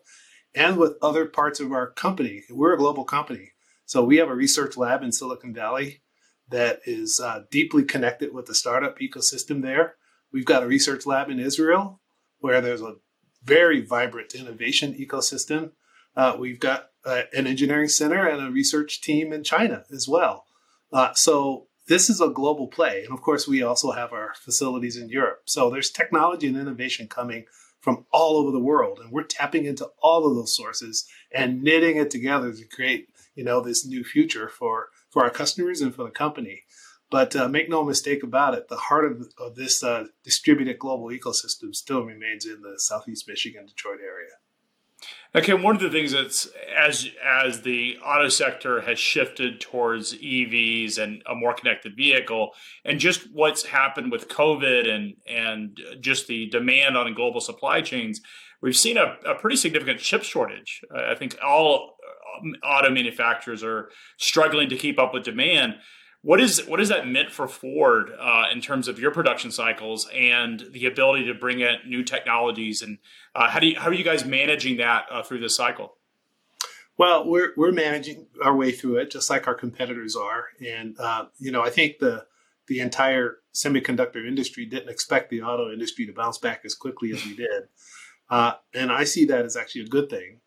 and 0.55 0.77
with 0.77 0.99
other 1.01 1.27
parts 1.27 1.61
of 1.61 1.73
our 1.73 1.91
company. 1.91 2.43
We're 2.51 2.75
a 2.75 2.79
global 2.79 3.05
company. 3.05 3.53
So 3.87 4.05
we 4.05 4.19
have 4.19 4.29
a 4.29 4.35
research 4.35 4.77
lab 4.77 5.03
in 5.03 5.13
Silicon 5.13 5.55
Valley 5.55 6.03
that 6.51 6.81
is 6.85 7.21
uh, 7.21 7.43
deeply 7.51 7.85
connected 7.85 8.35
with 8.35 8.47
the 8.47 8.55
startup 8.55 8.99
ecosystem 8.99 9.63
there. 9.63 9.95
We've 10.33 10.45
got 10.45 10.63
a 10.63 10.67
research 10.67 11.07
lab 11.07 11.31
in 11.31 11.41
Israel 11.41 12.01
where 12.41 12.61
there's 12.61 12.83
a 12.83 12.97
very 13.43 13.81
vibrant 13.81 14.35
innovation 14.35 14.95
ecosystem. 14.95 15.73
Uh, 16.17 16.37
we've 16.39 16.61
got 16.61 16.91
uh, 17.05 17.23
an 17.33 17.47
engineering 17.47 17.89
center 17.89 18.27
and 18.27 18.47
a 18.47 18.51
research 18.51 19.01
team 19.01 19.33
in 19.33 19.43
China 19.43 19.85
as 19.93 20.07
well. 20.09 20.45
Uh, 20.93 21.13
so 21.15 21.67
this 21.89 22.11
is 22.11 22.21
a 22.21 22.29
global 22.29 22.69
play. 22.69 23.03
And 23.05 23.13
of 23.13 23.23
course, 23.23 23.49
we 23.49 23.63
also 23.63 23.93
have 23.93 24.13
our 24.13 24.35
facilities 24.35 24.97
in 24.97 25.09
Europe. 25.09 25.43
So 25.47 25.71
there's 25.71 25.91
technology 25.91 26.47
and 26.47 26.57
innovation 26.57 27.09
coming 27.09 27.47
from 27.81 28.07
all 28.13 28.37
over 28.37 28.51
the 28.51 28.61
world. 28.61 29.01
And 29.03 29.11
we're 29.11 29.25
tapping 29.25 29.65
into 29.65 29.89
all 30.03 30.27
of 30.27 30.35
those 30.35 30.55
sources 30.55 31.07
and 31.33 31.63
knitting 31.63 31.97
it 31.97 32.11
together 32.11 32.53
to 32.53 32.65
create, 32.65 33.09
you 33.35 33.45
know, 33.45 33.61
this 33.61 33.87
new 33.87 34.05
future 34.05 34.49
for, 34.49 34.89
for 35.11 35.25
our 35.25 35.31
customers 35.31 35.81
and 35.81 35.95
for 35.95 36.05
the 36.05 36.11
company. 36.11 36.63
But 37.11 37.35
uh, 37.35 37.49
make 37.49 37.69
no 37.69 37.85
mistake 37.85 38.23
about 38.23 38.55
it, 38.55 38.69
the 38.69 38.77
heart 38.77 39.05
of, 39.05 39.29
of 39.39 39.57
this 39.57 39.83
uh, 39.83 40.07
distributed 40.23 40.79
global 40.79 41.09
ecosystem 41.09 41.75
still 41.75 42.05
remains 42.05 42.47
in 42.47 42.63
the 42.63 42.75
Southeast 42.79 43.27
Michigan, 43.27 43.67
Detroit 43.67 43.99
area. 44.01 44.31
Okay, 45.35 45.55
one 45.55 45.77
of 45.77 45.81
the 45.81 45.91
things 45.91 46.13
that's 46.13 46.49
as 46.77 47.09
as 47.25 47.63
the 47.63 47.97
auto 48.05 48.29
sector 48.29 48.81
has 48.83 48.99
shifted 48.99 49.61
towards 49.61 50.15
EVs 50.15 50.99
and 50.99 51.23
a 51.27 51.35
more 51.35 51.55
connected 51.55 51.97
vehicle, 51.97 52.51
and 52.85 52.99
just 52.99 53.33
what's 53.33 53.65
happened 53.65 54.11
with 54.11 54.29
COVID 54.29 54.89
and 54.89 55.15
and 55.29 55.81
just 56.01 56.27
the 56.27 56.49
demand 56.51 56.97
on 56.97 57.15
global 57.15 57.41
supply 57.41 57.81
chains, 57.81 58.21
we've 58.61 58.77
seen 58.77 58.97
a, 58.97 59.17
a 59.25 59.37
pretty 59.37 59.57
significant 59.57 60.01
chip 60.01 60.25
shortage. 60.25 60.83
I 60.95 61.15
think 61.15 61.37
all 61.45 61.97
auto 62.63 62.91
manufacturers 62.91 63.63
are 63.63 63.91
struggling 64.17 64.69
to 64.69 64.77
keep 64.77 64.99
up 64.99 65.13
with 65.15 65.25
demand. 65.25 65.77
What 66.23 66.41
is 66.41 66.67
what 66.67 66.81
has 66.81 66.91
that 66.91 67.07
meant 67.07 67.31
for 67.31 67.49
Ford 67.49 68.13
uh, 68.19 68.45
in 68.53 68.61
terms 68.61 68.89
of 68.89 68.99
your 68.99 69.11
production 69.11 69.51
cycles 69.51 70.07
and 70.15 70.65
the 70.73 70.85
ability 70.85 71.25
to 71.27 71.35
bring 71.35 71.61
in 71.61 71.77
new 71.87 72.05
technologies? 72.05 72.83
And 72.83 72.99
uh, 73.35 73.49
how 73.49 73.59
do 73.59 73.69
you, 73.69 73.81
how 73.81 73.89
are 73.89 73.95
you 73.95 74.05
guys 74.05 74.25
managing 74.27 74.77
that 74.77 75.07
uh, 75.11 75.23
through 75.23 75.41
this 75.41 75.57
cycle? 75.57 75.97
Well, 76.99 77.27
we're 77.27 77.55
we're 77.57 77.73
managing 77.73 78.27
our 78.45 78.55
way 78.55 78.73
through 78.73 78.99
it, 78.99 79.11
just 79.11 79.31
like 79.31 79.47
our 79.47 79.55
competitors 79.55 80.15
are. 80.15 80.49
And 80.63 81.01
uh, 81.01 81.27
you 81.39 81.51
know, 81.51 81.63
I 81.63 81.71
think 81.71 81.99
the 81.99 82.27
the 82.67 82.81
entire 82.81 83.39
semiconductor 83.55 84.29
industry 84.29 84.67
didn't 84.67 84.91
expect 84.91 85.31
the 85.31 85.41
auto 85.41 85.73
industry 85.73 86.05
to 86.05 86.13
bounce 86.13 86.37
back 86.37 86.61
as 86.67 86.75
quickly 86.75 87.11
as 87.13 87.25
we 87.25 87.35
did, 87.35 87.69
uh, 88.29 88.53
and 88.75 88.93
I 88.93 89.05
see 89.05 89.25
that 89.25 89.47
as 89.47 89.57
actually 89.57 89.85
a 89.85 89.89
good 89.89 90.11
thing. 90.11 90.41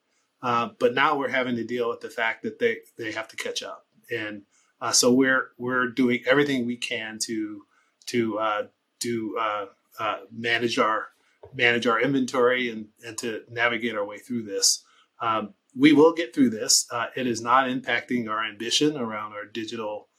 Uh, 0.44 0.70
but 0.78 0.94
now 0.94 1.18
we're 1.18 1.30
having 1.30 1.56
to 1.56 1.64
deal 1.64 1.90
with 1.90 2.02
the 2.02 2.10
fact 2.10 2.44
that 2.44 2.60
they 2.60 2.78
they 2.98 3.12
have 3.12 3.28
to 3.28 3.36
catch 3.36 3.64
up 3.64 3.88
and 4.12 4.44
uh, 4.82 4.92
so 4.92 5.14
we're 5.14 5.52
we're 5.58 5.88
doing 5.88 6.22
everything 6.28 6.66
we 6.66 6.76
can 6.76 7.18
to 7.18 7.62
to 8.08 8.38
uh, 8.38 8.64
do 9.00 9.38
uh, 9.40 9.66
uh, 10.00 10.18
manage 10.32 10.78
our 10.78 11.08
manage 11.54 11.88
our 11.88 12.02
inventory 12.02 12.70
and 12.70 12.88
and 13.06 13.18
to 13.18 13.44
navigate 13.50 13.96
our 13.96 14.06
way 14.06 14.18
through 14.18 14.44
this. 14.44 14.84
Um, 15.22 15.54
we 15.76 15.94
will 15.94 16.14
get 16.14 16.36
through 16.36 16.50
this. 16.52 16.86
It 17.16 17.26
is 17.26 17.42
not 17.42 17.68
impacting 17.68 18.30
our 18.30 18.44
ambition 18.44 18.98
around 18.98 19.32
our 19.32 19.46
digital 19.46 20.10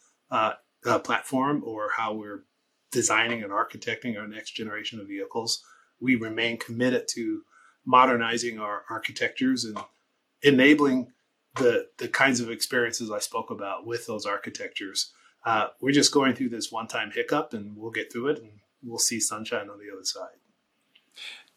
platform 0.82 1.62
or 1.64 1.90
how 1.96 2.14
we're 2.14 2.44
designing 2.90 3.42
and 3.42 3.52
architecting 3.52 4.18
our 4.18 4.26
next 4.26 4.52
generation 4.52 4.98
of 4.98 5.06
vehicles. 5.06 5.62
We 6.00 6.16
remain 6.16 6.56
committed 6.56 7.06
to 7.08 7.42
modernizing 7.86 8.58
our 8.58 8.84
architectures 8.90 9.64
and 9.64 9.78
enabling 10.44 11.08
the 11.56 11.88
the 11.98 12.08
kinds 12.08 12.40
of 12.40 12.50
experiences 12.50 13.10
I 13.10 13.18
spoke 13.18 13.50
about 13.50 13.86
with 13.86 14.06
those 14.06 14.26
architectures. 14.26 15.12
Uh, 15.44 15.68
we're 15.80 15.92
just 15.92 16.12
going 16.12 16.34
through 16.34 16.50
this 16.50 16.70
one 16.70 16.86
time 16.86 17.10
hiccup, 17.12 17.52
and 17.52 17.76
we'll 17.76 17.90
get 17.90 18.12
through 18.12 18.28
it, 18.28 18.38
and 18.38 18.52
we'll 18.82 18.98
see 18.98 19.20
sunshine 19.20 19.68
on 19.68 19.78
the 19.78 19.92
other 19.92 20.04
side. 20.04 20.36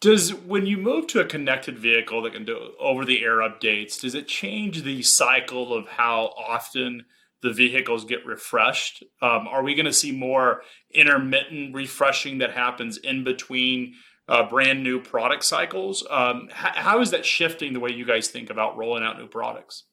Does 0.00 0.32
when 0.32 0.66
you 0.66 0.78
move 0.78 1.08
to 1.08 1.20
a 1.20 1.24
connected 1.24 1.78
vehicle 1.78 2.22
that 2.22 2.32
can 2.32 2.44
do 2.44 2.72
over 2.78 3.04
the 3.04 3.24
air 3.24 3.38
updates, 3.38 4.00
does 4.00 4.14
it 4.14 4.28
change 4.28 4.82
the 4.82 5.02
cycle 5.02 5.74
of 5.74 5.88
how 5.88 6.32
often 6.38 7.04
the 7.42 7.52
vehicles 7.52 8.04
get 8.04 8.24
refreshed? 8.24 9.02
Um, 9.20 9.48
are 9.48 9.62
we 9.62 9.74
going 9.74 9.86
to 9.86 9.92
see 9.92 10.12
more 10.12 10.62
intermittent 10.92 11.74
refreshing 11.74 12.38
that 12.38 12.52
happens 12.52 12.96
in 12.96 13.24
between 13.24 13.94
uh, 14.28 14.48
brand 14.48 14.82
new 14.82 15.00
product 15.00 15.44
cycles? 15.44 16.06
Um, 16.10 16.48
how 16.52 17.00
is 17.00 17.10
that 17.10 17.24
shifting 17.24 17.72
the 17.72 17.80
way 17.80 17.90
you 17.90 18.04
guys 18.04 18.28
think 18.28 18.50
about 18.50 18.76
rolling 18.76 19.02
out 19.02 19.18
new 19.18 19.26
products? 19.26 19.84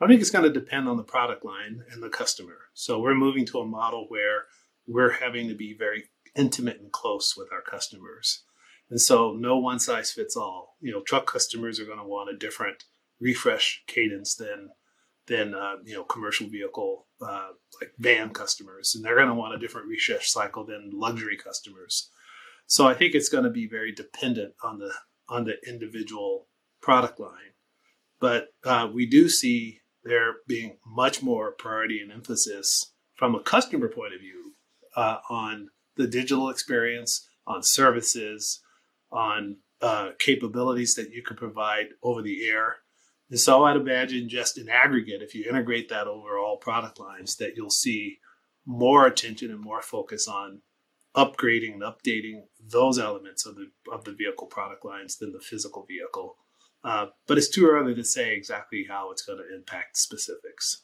I 0.00 0.06
think 0.06 0.20
it's 0.20 0.30
going 0.30 0.44
to 0.44 0.50
depend 0.50 0.88
on 0.88 0.96
the 0.96 1.02
product 1.02 1.44
line 1.44 1.82
and 1.90 2.02
the 2.02 2.10
customer. 2.10 2.56
So 2.74 3.00
we're 3.00 3.14
moving 3.14 3.46
to 3.46 3.60
a 3.60 3.66
model 3.66 4.06
where 4.08 4.44
we're 4.86 5.12
having 5.12 5.48
to 5.48 5.54
be 5.54 5.72
very 5.72 6.04
intimate 6.34 6.80
and 6.80 6.92
close 6.92 7.34
with 7.36 7.48
our 7.50 7.62
customers. 7.62 8.42
And 8.90 9.00
so 9.00 9.32
no 9.32 9.56
one 9.56 9.78
size 9.78 10.12
fits 10.12 10.36
all. 10.36 10.76
You 10.80 10.92
know, 10.92 11.02
truck 11.02 11.26
customers 11.26 11.80
are 11.80 11.86
going 11.86 11.98
to 11.98 12.04
want 12.04 12.30
a 12.30 12.36
different 12.36 12.84
refresh 13.20 13.82
cadence 13.86 14.34
than 14.34 14.70
than 15.26 15.54
uh, 15.54 15.76
you 15.84 15.94
know 15.94 16.04
commercial 16.04 16.46
vehicle 16.48 17.06
uh, 17.20 17.48
like 17.80 17.92
van 17.98 18.30
customers, 18.30 18.94
and 18.94 19.04
they're 19.04 19.16
going 19.16 19.28
to 19.28 19.34
want 19.34 19.54
a 19.54 19.58
different 19.58 19.88
refresh 19.88 20.30
cycle 20.30 20.64
than 20.64 20.90
luxury 20.92 21.36
customers. 21.36 22.10
So 22.66 22.86
I 22.86 22.94
think 22.94 23.14
it's 23.14 23.28
going 23.28 23.44
to 23.44 23.50
be 23.50 23.68
very 23.68 23.92
dependent 23.92 24.54
on 24.62 24.78
the 24.78 24.92
on 25.28 25.44
the 25.44 25.56
individual 25.66 26.46
product 26.80 27.18
line, 27.18 27.54
but 28.20 28.48
uh, 28.64 28.88
we 28.92 29.06
do 29.06 29.28
see 29.28 29.80
there 30.04 30.36
being 30.46 30.78
much 30.86 31.20
more 31.20 31.50
priority 31.50 32.00
and 32.00 32.12
emphasis 32.12 32.92
from 33.16 33.34
a 33.34 33.42
customer 33.42 33.88
point 33.88 34.14
of 34.14 34.20
view 34.20 34.54
uh, 34.94 35.18
on 35.28 35.68
the 35.96 36.06
digital 36.06 36.48
experience, 36.48 37.28
on 37.44 37.62
services, 37.62 38.62
on 39.10 39.56
uh, 39.82 40.10
capabilities 40.18 40.94
that 40.94 41.10
you 41.10 41.22
can 41.22 41.36
provide 41.36 41.86
over 42.02 42.22
the 42.22 42.48
air. 42.48 42.76
And 43.30 43.40
so 43.40 43.64
I'd 43.64 43.76
imagine 43.76 44.28
just 44.28 44.58
in 44.58 44.68
aggregate, 44.68 45.22
if 45.22 45.34
you 45.34 45.44
integrate 45.48 45.88
that 45.88 46.06
over 46.06 46.38
all 46.38 46.56
product 46.56 47.00
lines, 47.00 47.36
that 47.36 47.56
you'll 47.56 47.70
see 47.70 48.18
more 48.64 49.06
attention 49.06 49.50
and 49.50 49.60
more 49.60 49.82
focus 49.82 50.28
on 50.28 50.62
upgrading 51.16 51.74
and 51.74 51.82
updating 51.82 52.42
those 52.60 52.98
elements 52.98 53.46
of 53.46 53.56
the 53.56 53.70
of 53.90 54.04
the 54.04 54.12
vehicle 54.12 54.46
product 54.46 54.84
lines 54.84 55.16
than 55.16 55.32
the 55.32 55.40
physical 55.40 55.86
vehicle. 55.86 56.36
Uh, 56.84 57.06
but 57.26 57.38
it's 57.38 57.48
too 57.48 57.66
early 57.66 57.94
to 57.94 58.04
say 58.04 58.34
exactly 58.36 58.86
how 58.88 59.10
it's 59.10 59.22
going 59.22 59.38
to 59.38 59.54
impact 59.54 59.96
specifics. 59.96 60.82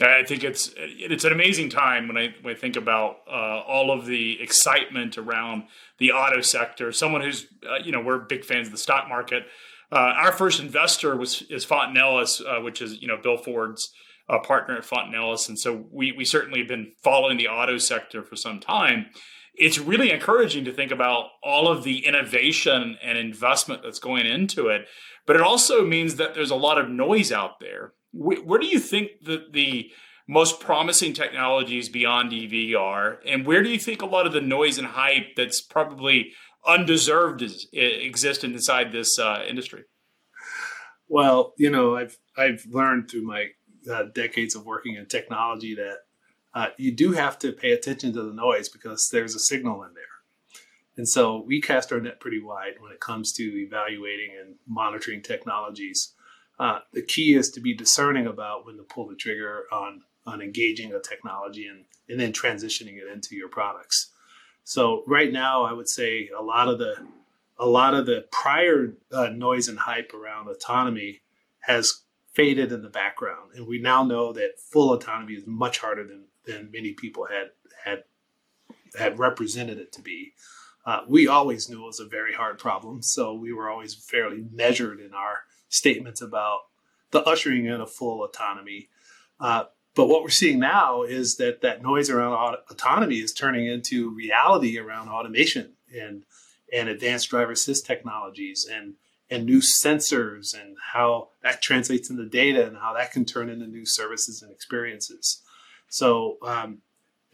I 0.00 0.24
think 0.24 0.44
it's 0.44 0.72
it's 0.76 1.24
an 1.24 1.32
amazing 1.32 1.68
time 1.68 2.08
when 2.08 2.16
I 2.16 2.34
when 2.40 2.54
I 2.54 2.58
think 2.58 2.76
about 2.76 3.16
uh, 3.28 3.60
all 3.66 3.90
of 3.90 4.06
the 4.06 4.40
excitement 4.40 5.18
around 5.18 5.64
the 5.98 6.12
auto 6.12 6.40
sector. 6.40 6.90
Someone 6.92 7.20
who's 7.20 7.46
uh, 7.68 7.76
you 7.84 7.92
know 7.92 8.00
we're 8.00 8.18
big 8.18 8.44
fans 8.44 8.68
of 8.68 8.72
the 8.72 8.78
stock 8.78 9.08
market. 9.08 9.44
Uh, 9.92 10.14
our 10.16 10.32
first 10.32 10.60
investor 10.60 11.16
was 11.16 11.42
is 11.50 11.66
Fontinalis, 11.66 12.40
uh, 12.40 12.62
which 12.62 12.80
is 12.80 13.02
you 13.02 13.08
know 13.08 13.18
Bill 13.22 13.36
Ford's 13.36 13.92
uh, 14.28 14.38
partner 14.38 14.76
at 14.76 14.84
Fontinalis, 14.84 15.48
and 15.48 15.58
so 15.58 15.84
we 15.90 16.12
we 16.12 16.24
certainly 16.24 16.60
have 16.60 16.68
been 16.68 16.92
following 17.02 17.36
the 17.36 17.48
auto 17.48 17.76
sector 17.76 18.22
for 18.22 18.36
some 18.36 18.60
time. 18.60 19.06
It's 19.60 19.78
really 19.78 20.10
encouraging 20.10 20.64
to 20.64 20.72
think 20.72 20.90
about 20.90 21.26
all 21.42 21.68
of 21.68 21.84
the 21.84 22.06
innovation 22.06 22.96
and 23.02 23.18
investment 23.18 23.82
that's 23.82 23.98
going 23.98 24.26
into 24.26 24.68
it, 24.68 24.86
but 25.26 25.36
it 25.36 25.42
also 25.42 25.84
means 25.84 26.16
that 26.16 26.34
there's 26.34 26.50
a 26.50 26.56
lot 26.56 26.78
of 26.78 26.88
noise 26.88 27.30
out 27.30 27.60
there 27.60 27.92
where 28.12 28.58
do 28.58 28.66
you 28.66 28.78
think 28.78 29.10
that 29.24 29.52
the 29.52 29.90
most 30.28 30.60
promising 30.60 31.12
technologies 31.12 31.88
beyond 31.88 32.32
EV 32.32 32.76
are, 32.78 33.20
and 33.26 33.46
where 33.46 33.62
do 33.62 33.70
you 33.70 33.78
think 33.78 34.02
a 34.02 34.06
lot 34.06 34.26
of 34.26 34.32
the 34.32 34.40
noise 34.40 34.78
and 34.78 34.86
hype 34.86 35.34
that's 35.36 35.60
probably 35.60 36.32
undeserved 36.66 37.42
is, 37.42 37.68
exist 37.72 38.44
inside 38.44 38.92
this 38.92 39.18
uh, 39.18 39.42
industry? 39.48 39.84
Well, 41.08 41.54
you 41.56 41.70
know, 41.70 41.96
I've 41.96 42.16
I've 42.36 42.64
learned 42.68 43.10
through 43.10 43.22
my 43.22 43.46
uh, 43.90 44.04
decades 44.14 44.54
of 44.54 44.64
working 44.64 44.94
in 44.94 45.06
technology 45.06 45.74
that 45.74 45.98
uh, 46.54 46.68
you 46.76 46.92
do 46.92 47.12
have 47.12 47.38
to 47.38 47.52
pay 47.52 47.72
attention 47.72 48.12
to 48.12 48.22
the 48.22 48.32
noise 48.32 48.68
because 48.68 49.08
there's 49.10 49.34
a 49.34 49.40
signal 49.40 49.82
in 49.82 49.94
there. 49.94 50.04
And 50.96 51.08
so 51.08 51.42
we 51.46 51.60
cast 51.60 51.92
our 51.92 52.00
net 52.00 52.20
pretty 52.20 52.42
wide 52.42 52.74
when 52.80 52.92
it 52.92 53.00
comes 53.00 53.32
to 53.34 53.42
evaluating 53.42 54.30
and 54.40 54.56
monitoring 54.66 55.22
technologies. 55.22 56.14
Uh, 56.58 56.80
the 56.92 57.02
key 57.02 57.34
is 57.34 57.50
to 57.52 57.60
be 57.60 57.74
discerning 57.74 58.26
about 58.26 58.66
when 58.66 58.76
to 58.76 58.82
pull 58.82 59.08
the 59.08 59.14
trigger 59.14 59.64
on 59.72 60.02
on 60.26 60.42
engaging 60.42 60.92
a 60.92 61.00
technology 61.00 61.66
and 61.66 61.84
and 62.08 62.20
then 62.20 62.32
transitioning 62.32 62.98
it 62.98 63.10
into 63.10 63.34
your 63.34 63.48
products. 63.48 64.10
So 64.64 65.02
right 65.06 65.32
now, 65.32 65.64
I 65.64 65.72
would 65.72 65.88
say 65.88 66.28
a 66.36 66.42
lot 66.42 66.68
of 66.68 66.78
the 66.78 67.06
a 67.58 67.66
lot 67.66 67.94
of 67.94 68.06
the 68.06 68.26
prior 68.30 68.94
uh, 69.12 69.28
noise 69.28 69.68
and 69.68 69.78
hype 69.78 70.12
around 70.12 70.48
autonomy 70.48 71.20
has 71.60 72.02
faded 72.34 72.72
in 72.72 72.82
the 72.82 72.88
background, 72.88 73.52
and 73.54 73.66
we 73.66 73.80
now 73.80 74.04
know 74.04 74.32
that 74.32 74.60
full 74.60 74.92
autonomy 74.92 75.34
is 75.34 75.46
much 75.46 75.78
harder 75.78 76.06
than 76.06 76.24
than 76.50 76.70
many 76.72 76.92
people 76.92 77.26
had 77.26 77.50
had 77.84 78.04
had 78.98 79.18
represented 79.18 79.78
it 79.78 79.92
to 79.92 80.02
be. 80.02 80.32
Uh, 80.84 81.00
we 81.06 81.28
always 81.28 81.68
knew 81.68 81.82
it 81.82 81.86
was 81.86 82.00
a 82.00 82.06
very 82.06 82.32
hard 82.32 82.58
problem, 82.58 83.02
so 83.02 83.34
we 83.34 83.52
were 83.52 83.68
always 83.68 83.94
fairly 83.94 84.44
measured 84.52 84.98
in 85.00 85.12
our 85.14 85.40
statements 85.68 86.20
about 86.20 86.60
the 87.10 87.22
ushering 87.22 87.66
in 87.66 87.80
of 87.80 87.90
full 87.90 88.24
autonomy. 88.24 88.88
Uh, 89.38 89.64
but 89.94 90.06
what 90.06 90.22
we're 90.22 90.30
seeing 90.30 90.58
now 90.58 91.02
is 91.02 91.36
that 91.36 91.60
that 91.62 91.82
noise 91.82 92.08
around 92.08 92.32
auto- 92.32 92.62
autonomy 92.70 93.16
is 93.16 93.32
turning 93.32 93.66
into 93.66 94.14
reality 94.14 94.78
around 94.78 95.08
automation 95.08 95.72
and 95.94 96.24
and 96.72 96.88
advanced 96.88 97.28
driver 97.30 97.52
assist 97.52 97.84
technologies 97.86 98.66
and 98.70 98.94
and 99.28 99.46
new 99.46 99.60
sensors 99.60 100.60
and 100.60 100.76
how 100.92 101.28
that 101.42 101.62
translates 101.62 102.10
into 102.10 102.24
data 102.26 102.66
and 102.66 102.76
how 102.76 102.94
that 102.94 103.12
can 103.12 103.24
turn 103.24 103.48
into 103.48 103.66
new 103.66 103.86
services 103.86 104.42
and 104.42 104.50
experiences. 104.50 105.42
So, 105.90 106.38
um, 106.42 106.78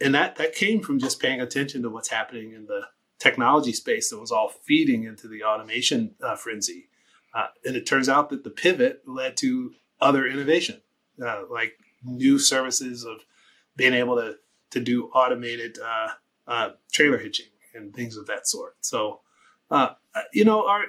and 0.01 0.13
that 0.13 0.35
that 0.35 0.53
came 0.53 0.81
from 0.81 0.99
just 0.99 1.21
paying 1.21 1.39
attention 1.39 1.81
to 1.83 1.89
what's 1.89 2.09
happening 2.09 2.51
in 2.51 2.65
the 2.65 2.81
technology 3.19 3.71
space 3.71 4.09
that 4.09 4.19
was 4.19 4.31
all 4.31 4.49
feeding 4.49 5.03
into 5.03 5.27
the 5.27 5.43
automation 5.43 6.15
uh, 6.21 6.35
frenzy. 6.35 6.89
Uh, 7.33 7.47
and 7.65 7.75
it 7.75 7.85
turns 7.85 8.09
out 8.09 8.29
that 8.29 8.43
the 8.43 8.49
pivot 8.49 9.01
led 9.07 9.37
to 9.37 9.73
other 10.01 10.25
innovation, 10.27 10.81
uh, 11.23 11.43
like 11.49 11.73
new 12.03 12.37
services 12.37 13.05
of 13.05 13.17
being 13.75 13.93
able 13.93 14.15
to 14.15 14.35
to 14.71 14.79
do 14.81 15.05
automated 15.13 15.77
uh, 15.79 16.09
uh 16.47 16.69
trailer 16.91 17.17
hitching 17.17 17.45
and 17.73 17.93
things 17.93 18.17
of 18.17 18.25
that 18.25 18.47
sort. 18.47 18.75
So, 18.81 19.21
uh, 19.69 19.89
you 20.33 20.45
know, 20.45 20.67
our 20.67 20.85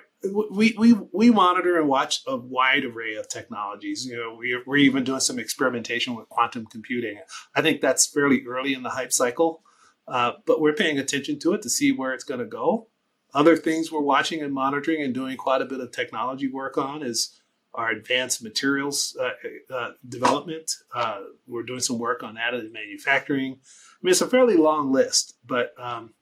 we, 0.50 0.74
we 0.76 0.94
we 1.12 1.30
monitor 1.30 1.78
and 1.78 1.88
watch 1.88 2.22
a 2.26 2.36
wide 2.36 2.84
array 2.84 3.14
of 3.16 3.28
technologies. 3.28 4.04
You 4.06 4.16
know, 4.16 4.34
we, 4.34 4.60
we're 4.66 4.76
even 4.76 5.04
doing 5.04 5.20
some 5.20 5.38
experimentation 5.38 6.14
with 6.14 6.28
quantum 6.28 6.66
computing. 6.66 7.20
I 7.54 7.62
think 7.62 7.80
that's 7.80 8.06
fairly 8.06 8.44
early 8.46 8.74
in 8.74 8.82
the 8.82 8.90
hype 8.90 9.12
cycle, 9.12 9.62
uh, 10.08 10.32
but 10.46 10.60
we're 10.60 10.72
paying 10.72 10.98
attention 10.98 11.38
to 11.40 11.52
it 11.52 11.62
to 11.62 11.70
see 11.70 11.92
where 11.92 12.12
it's 12.12 12.24
going 12.24 12.40
to 12.40 12.46
go. 12.46 12.88
Other 13.32 13.56
things 13.56 13.92
we're 13.92 14.00
watching 14.00 14.42
and 14.42 14.52
monitoring 14.52 15.02
and 15.02 15.14
doing 15.14 15.36
quite 15.36 15.62
a 15.62 15.66
bit 15.66 15.80
of 15.80 15.92
technology 15.92 16.48
work 16.48 16.78
on 16.78 17.02
is 17.02 17.38
our 17.74 17.90
advanced 17.90 18.42
materials 18.42 19.16
uh, 19.20 19.30
uh, 19.72 19.90
development. 20.08 20.72
Uh, 20.94 21.20
we're 21.46 21.62
doing 21.62 21.80
some 21.80 21.98
work 21.98 22.22
on 22.22 22.36
additive 22.36 22.72
manufacturing. 22.72 23.52
I 23.52 23.98
mean, 24.02 24.10
it's 24.12 24.20
a 24.20 24.28
fairly 24.28 24.56
long 24.56 24.90
list, 24.92 25.36
but 25.46 25.74
um, 25.78 26.14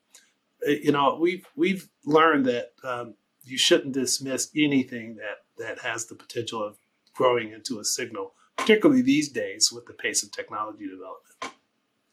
you 0.65 0.91
know, 0.91 1.17
we've 1.19 1.47
we've 1.55 1.89
learned 2.05 2.45
that 2.45 2.73
um, 2.83 3.15
you 3.49 3.57
shouldn't 3.57 3.93
dismiss 3.93 4.49
anything 4.55 5.15
that 5.15 5.43
that 5.57 5.79
has 5.79 6.05
the 6.05 6.15
potential 6.15 6.63
of 6.63 6.77
growing 7.15 7.51
into 7.51 7.79
a 7.79 7.83
signal, 7.83 8.33
particularly 8.57 9.01
these 9.01 9.29
days 9.29 9.69
with 9.71 9.85
the 9.85 9.93
pace 9.93 10.23
of 10.23 10.31
technology 10.31 10.87
development. 10.87 11.55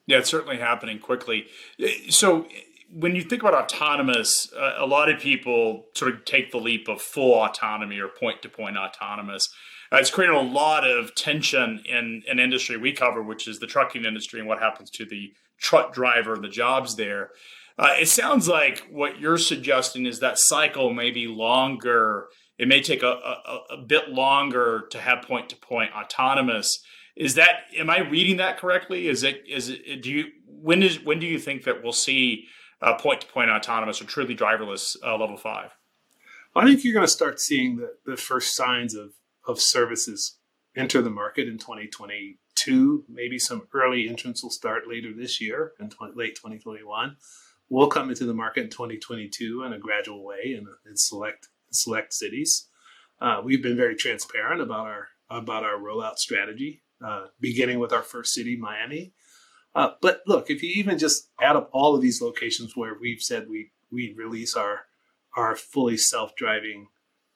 Yeah, 0.06 0.18
it's 0.18 0.30
certainly 0.30 0.58
happening 0.58 0.98
quickly. 0.98 1.46
So 2.08 2.46
when 2.90 3.14
you 3.14 3.22
think 3.22 3.42
about 3.42 3.54
autonomous, 3.54 4.52
uh, 4.52 4.74
a 4.78 4.86
lot 4.86 5.08
of 5.08 5.20
people 5.20 5.86
sort 5.94 6.14
of 6.14 6.24
take 6.24 6.52
the 6.52 6.58
leap 6.58 6.88
of 6.88 7.00
full 7.00 7.34
autonomy 7.34 7.98
or 7.98 8.08
point 8.08 8.42
to 8.42 8.48
point 8.48 8.76
autonomous. 8.76 9.48
Uh, 9.92 9.96
it's 9.96 10.10
created 10.10 10.34
a 10.34 10.40
lot 10.40 10.88
of 10.88 11.14
tension 11.14 11.82
in 11.86 12.22
an 12.28 12.38
industry 12.38 12.76
we 12.76 12.92
cover, 12.92 13.22
which 13.22 13.48
is 13.48 13.58
the 13.58 13.66
trucking 13.66 14.04
industry 14.04 14.40
and 14.40 14.48
what 14.48 14.60
happens 14.60 14.90
to 14.90 15.04
the 15.04 15.32
truck 15.58 15.92
driver 15.92 16.34
and 16.34 16.44
the 16.44 16.48
jobs 16.48 16.96
there. 16.96 17.30
Uh, 17.76 17.94
it 17.98 18.08
sounds 18.08 18.48
like 18.48 18.86
what 18.90 19.18
you're 19.18 19.38
suggesting 19.38 20.06
is 20.06 20.20
that 20.20 20.38
cycle 20.38 20.92
may 20.92 21.10
be 21.10 21.26
longer. 21.26 22.28
It 22.58 22.68
may 22.68 22.80
take 22.80 23.02
a, 23.02 23.08
a, 23.08 23.74
a 23.74 23.76
bit 23.78 24.10
longer 24.10 24.86
to 24.90 25.00
have 25.00 25.22
point 25.22 25.48
to 25.50 25.56
point 25.56 25.90
autonomous. 25.92 26.82
Is 27.16 27.34
that 27.34 27.64
am 27.76 27.90
I 27.90 28.00
reading 28.00 28.36
that 28.36 28.58
correctly? 28.58 29.08
Is 29.08 29.22
it 29.22 29.42
is 29.48 29.70
it 29.70 30.02
do 30.02 30.10
you 30.10 30.26
when 30.46 30.82
is 30.82 31.02
when 31.02 31.18
do 31.18 31.26
you 31.26 31.38
think 31.38 31.64
that 31.64 31.82
we'll 31.82 31.92
see 31.92 32.46
point 32.98 33.22
to 33.22 33.26
point 33.26 33.50
autonomous 33.50 34.00
or 34.00 34.04
truly 34.04 34.36
driverless 34.36 34.96
uh, 35.04 35.16
level 35.16 35.36
five? 35.36 35.70
I 36.56 36.64
think 36.64 36.84
you're 36.84 36.94
going 36.94 37.06
to 37.06 37.12
start 37.12 37.40
seeing 37.40 37.76
the, 37.76 37.94
the 38.06 38.16
first 38.16 38.54
signs 38.54 38.94
of, 38.94 39.14
of 39.46 39.60
services 39.60 40.38
enter 40.76 41.02
the 41.02 41.10
market 41.10 41.48
in 41.48 41.58
2022. 41.58 43.04
Maybe 43.08 43.38
some 43.38 43.66
early 43.74 44.08
entrants 44.08 44.42
will 44.42 44.50
start 44.50 44.84
later 44.88 45.12
this 45.12 45.40
year 45.40 45.72
in 45.80 45.90
20, 45.90 46.14
late 46.14 46.36
2021. 46.36 47.16
We'll 47.68 47.88
come 47.88 48.11
into 48.11 48.26
the 48.26 48.35
market 48.35 48.64
in 48.64 48.71
2022 48.71 49.64
in 49.64 49.73
a 49.73 49.78
gradual 49.78 50.25
way 50.25 50.56
in, 50.56 50.66
in 50.87 50.97
select 50.97 51.49
select 51.71 52.12
cities. 52.12 52.68
Uh, 53.21 53.40
we've 53.44 53.62
been 53.62 53.76
very 53.76 53.97
transparent 53.97 54.61
about 54.61 54.87
our 54.87 55.09
about 55.30 55.64
our 55.64 55.78
rollout 55.78 56.18
strategy, 56.18 56.83
uh, 57.04 57.26
beginning 57.40 57.78
with 57.78 57.92
our 57.92 58.02
first 58.02 58.35
city, 58.35 58.56
Miami, 58.56 59.14
uh, 59.75 59.90
but 60.00 60.23
look, 60.26 60.50
if 60.50 60.62
you 60.62 60.71
even 60.76 60.99
just 60.99 61.30
add 61.40 61.56
up 61.56 61.68
all 61.73 61.94
of 61.94 62.02
these 62.02 62.23
locations 62.23 62.76
where 62.76 62.97
we've 63.00 63.21
said 63.23 63.49
we 63.49 63.73
we 63.90 64.14
release 64.16 64.54
our 64.54 64.87
our 65.37 65.56
fully 65.56 65.97
self 65.97 66.37
driving 66.37 66.88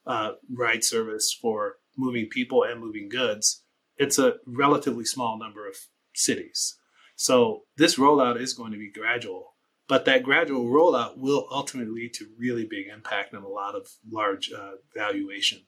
uh, 0.05 0.33
ride 0.49 0.83
service 0.83 1.33
for 1.33 1.75
moving 1.97 2.27
people 2.27 2.63
and 2.63 2.79
moving 2.79 3.09
goods, 3.09 3.63
it's 3.97 4.17
a 4.17 4.35
relatively 4.45 5.03
small 5.03 5.37
number 5.37 5.67
of 5.67 5.75
cities. 6.15 6.77
So 7.17 7.63
this 7.75 7.97
rollout 7.97 8.39
is 8.39 8.53
going 8.53 8.71
to 8.71 8.77
be 8.77 8.89
gradual, 8.89 9.55
but 9.89 10.05
that 10.05 10.23
gradual 10.23 10.65
rollout 10.65 11.17
will 11.17 11.47
ultimately 11.51 11.91
lead 11.91 12.13
to 12.13 12.27
really 12.37 12.63
big 12.63 12.87
impact 12.87 13.33
and 13.33 13.43
a 13.43 13.47
lot 13.47 13.75
of 13.75 13.89
large 14.09 14.51
uh, 14.51 14.73
valuation. 14.95 15.63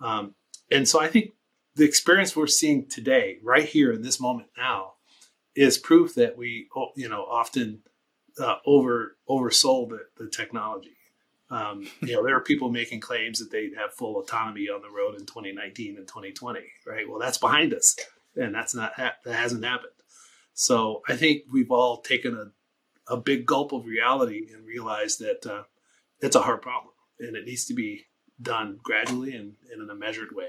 Um, 0.00 0.34
and 0.70 0.88
so 0.88 0.98
I 0.98 1.08
think 1.08 1.34
the 1.76 1.84
experience 1.84 2.34
we're 2.34 2.46
seeing 2.46 2.88
today, 2.88 3.38
right 3.42 3.66
here 3.66 3.92
in 3.92 4.00
this 4.00 4.18
moment 4.18 4.48
now, 4.56 4.94
is 5.54 5.76
proof 5.76 6.14
that 6.14 6.36
we, 6.38 6.68
you 6.96 7.10
know, 7.10 7.24
often 7.24 7.82
uh, 8.40 8.56
over 8.64 9.18
oversold 9.28 9.90
the, 9.90 10.00
the 10.16 10.30
technology. 10.30 10.96
Um, 11.50 11.86
you 12.00 12.14
know, 12.14 12.24
there 12.24 12.34
are 12.34 12.40
people 12.40 12.70
making 12.70 13.00
claims 13.00 13.38
that 13.38 13.50
they 13.50 13.70
have 13.78 13.92
full 13.92 14.18
autonomy 14.18 14.70
on 14.70 14.80
the 14.80 14.88
road 14.88 15.14
in 15.14 15.26
2019 15.26 15.98
and 15.98 16.08
2020, 16.08 16.60
right? 16.86 17.06
Well, 17.06 17.18
that's 17.18 17.36
behind 17.36 17.74
us, 17.74 17.96
and 18.34 18.54
that's 18.54 18.74
not 18.74 18.96
that 18.96 19.18
hasn't 19.26 19.62
happened. 19.62 19.92
So 20.54 21.02
I 21.06 21.16
think 21.16 21.42
we've 21.52 21.70
all 21.70 22.00
taken 22.00 22.34
a, 22.34 22.50
a 23.12 23.16
big 23.18 23.46
gulp 23.46 23.72
of 23.72 23.84
reality 23.84 24.48
and 24.52 24.66
realize 24.66 25.18
that 25.18 25.46
uh, 25.46 25.62
it's 26.20 26.34
a 26.34 26.40
hard 26.40 26.62
problem, 26.62 26.94
and 27.20 27.36
it 27.36 27.44
needs 27.44 27.66
to 27.66 27.74
be 27.74 28.06
done 28.40 28.78
gradually 28.82 29.36
and, 29.36 29.52
and 29.70 29.82
in 29.82 29.90
a 29.90 29.94
measured 29.94 30.34
way. 30.34 30.48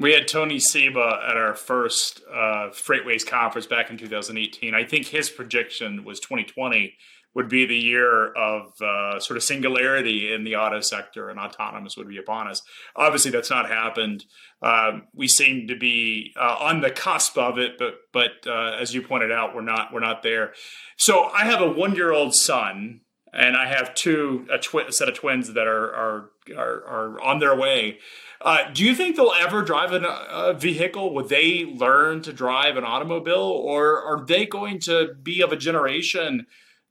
We 0.00 0.12
had 0.12 0.26
Tony 0.26 0.58
Seba 0.58 1.20
at 1.28 1.36
our 1.36 1.54
first 1.54 2.22
uh, 2.28 2.70
FreightWaves 2.72 3.26
conference 3.26 3.66
back 3.66 3.90
in 3.90 3.98
2018. 3.98 4.74
I 4.74 4.84
think 4.84 5.06
his 5.06 5.30
prediction 5.30 6.04
was 6.04 6.18
2020 6.20 6.94
would 7.34 7.48
be 7.48 7.66
the 7.66 7.76
year 7.76 8.32
of 8.32 8.80
uh, 8.80 9.18
sort 9.18 9.36
of 9.36 9.42
singularity 9.42 10.32
in 10.32 10.44
the 10.44 10.56
auto 10.56 10.80
sector 10.80 11.28
and 11.28 11.38
autonomous 11.38 11.96
would 11.96 12.08
be 12.08 12.18
upon 12.18 12.48
us. 12.48 12.62
Obviously, 12.94 13.30
that's 13.30 13.50
not 13.50 13.68
happened. 13.68 14.24
Um, 14.62 15.08
we 15.12 15.28
seem 15.28 15.66
to 15.68 15.76
be 15.76 16.32
uh, 16.40 16.56
on 16.60 16.80
the 16.80 16.90
cusp 16.90 17.36
of 17.36 17.58
it, 17.58 17.72
but 17.78 17.94
but 18.12 18.46
uh, 18.46 18.76
as 18.80 18.94
you 18.94 19.02
pointed 19.02 19.32
out, 19.32 19.54
we're 19.54 19.62
not 19.62 19.92
we're 19.92 20.00
not 20.00 20.22
there. 20.22 20.52
So 20.96 21.24
I 21.24 21.44
have 21.44 21.60
a 21.60 21.68
one 21.68 21.94
year 21.94 22.12
old 22.12 22.34
son, 22.34 23.00
and 23.32 23.56
I 23.56 23.66
have 23.66 23.94
two 23.94 24.46
a, 24.50 24.58
twi- 24.58 24.86
a 24.88 24.92
set 24.92 25.08
of 25.08 25.14
twins 25.14 25.52
that 25.52 25.66
are 25.66 25.94
are 25.94 26.30
are, 26.56 26.84
are 26.86 27.20
on 27.20 27.40
their 27.40 27.56
way. 27.56 27.98
Uh, 28.40 28.70
do 28.72 28.84
you 28.84 28.94
think 28.94 29.16
they'll 29.16 29.32
ever 29.40 29.62
drive 29.62 29.92
an, 29.92 30.04
a 30.06 30.52
vehicle? 30.52 31.14
Would 31.14 31.30
they 31.30 31.64
learn 31.64 32.20
to 32.22 32.32
drive 32.32 32.76
an 32.76 32.84
automobile, 32.84 33.38
or 33.38 34.02
are 34.02 34.24
they 34.24 34.44
going 34.44 34.78
to 34.80 35.14
be 35.22 35.42
of 35.42 35.50
a 35.50 35.56
generation? 35.56 36.46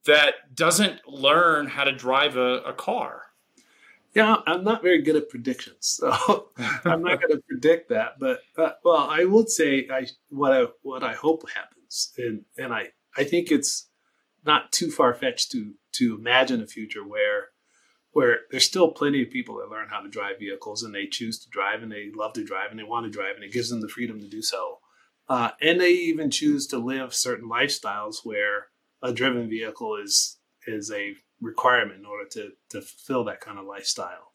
That 0.06 0.56
doesn't 0.56 1.08
learn 1.08 1.68
how 1.68 1.84
to 1.84 1.92
drive 1.92 2.36
a, 2.36 2.62
a 2.62 2.74
car. 2.74 3.24
Yeah, 4.14 4.38
I'm 4.46 4.64
not 4.64 4.84
very 4.84 5.02
good 5.02 5.16
at 5.16 5.30
predictions, 5.30 6.00
so 6.00 6.50
I'm 6.86 7.02
not 7.02 7.20
going 7.20 7.32
to 7.32 7.42
predict 7.48 7.90
that. 7.90 8.20
But 8.20 8.42
uh, 8.58 8.74
well, 8.84 9.08
I 9.10 9.26
would 9.26 9.50
say 9.50 9.88
I 9.92 10.08
what 10.30 10.54
I 10.54 10.66
what 10.84 11.04
I 11.04 11.14
hope 11.14 11.50
happens, 11.50 12.14
and 12.18 12.46
and 12.58 12.74
I 12.74 12.90
I 13.18 13.24
think 13.24 13.52
it's 13.52 13.90
not 14.46 14.72
too 14.72 14.92
far 14.92 15.14
fetched 15.14 15.52
to 15.54 15.74
to 15.94 16.16
imagine 16.16 16.62
a 16.62 16.68
future 16.68 17.04
where 17.04 17.50
where 18.12 18.42
there's 18.52 18.66
still 18.66 18.92
plenty 18.92 19.24
of 19.24 19.32
people 19.32 19.58
that 19.58 19.72
learn 19.72 19.88
how 19.90 20.00
to 20.00 20.10
drive 20.10 20.38
vehicles 20.38 20.84
and 20.84 20.94
they 20.94 21.08
choose 21.08 21.40
to 21.40 21.50
drive 21.50 21.82
and 21.82 21.92
they 21.92 22.12
love 22.16 22.34
to 22.34 22.44
drive 22.44 22.70
and 22.70 22.80
they 22.80 22.84
want 22.84 23.08
to 23.08 23.12
drive 23.12 23.34
and 23.34 23.44
it 23.44 23.52
gives 23.52 23.72
them 23.72 23.82
the 23.82 23.88
freedom 23.88 24.20
to 24.20 24.28
do 24.28 24.44
so, 24.44 24.78
uh, 25.28 25.50
and 25.60 25.82
they 25.82 25.90
even 25.90 26.30
choose 26.30 26.68
to 26.68 26.78
live 26.78 27.16
certain 27.16 27.50
lifestyles 27.50 28.18
where 28.24 28.68
a 29.04 29.14
driven 29.14 29.50
vehicle 29.50 29.98
is 29.98 30.40
is 30.66 30.92
a 30.92 31.14
requirement 31.42 32.00
in 32.00 32.06
order 32.06 32.28
to 32.30 32.52
to 32.70 32.82
fulfill 32.82 33.26
that 33.26 33.42
kind 33.42 33.60
of 33.60 33.66
lifestyle. 33.66 34.32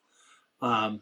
Um, 0.60 1.00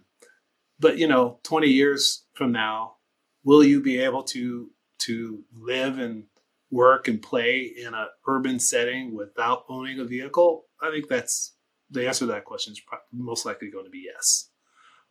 but 0.78 0.98
you 0.98 1.08
know, 1.08 1.40
20 1.42 1.68
years 1.68 2.24
from 2.34 2.52
now, 2.52 2.96
will 3.44 3.64
you 3.64 3.82
be 3.82 3.98
able 3.98 4.22
to 4.24 4.70
to 5.00 5.44
live 5.52 5.98
and 5.98 6.24
work 6.70 7.08
and 7.08 7.20
play 7.20 7.60
in 7.62 7.94
an 7.94 8.06
urban 8.26 8.58
setting 8.58 9.14
without 9.14 9.64
owning 9.68 9.98
a 9.98 10.04
vehicle? 10.04 10.64
I 10.80 10.90
think 10.90 11.08
that's 11.08 11.54
the 11.90 12.06
answer 12.06 12.20
to 12.20 12.32
that 12.32 12.44
question 12.44 12.72
is 12.72 12.82
most 13.12 13.46
likely 13.46 13.70
going 13.70 13.84
to 13.84 13.90
be 13.90 14.06
yes. 14.12 14.50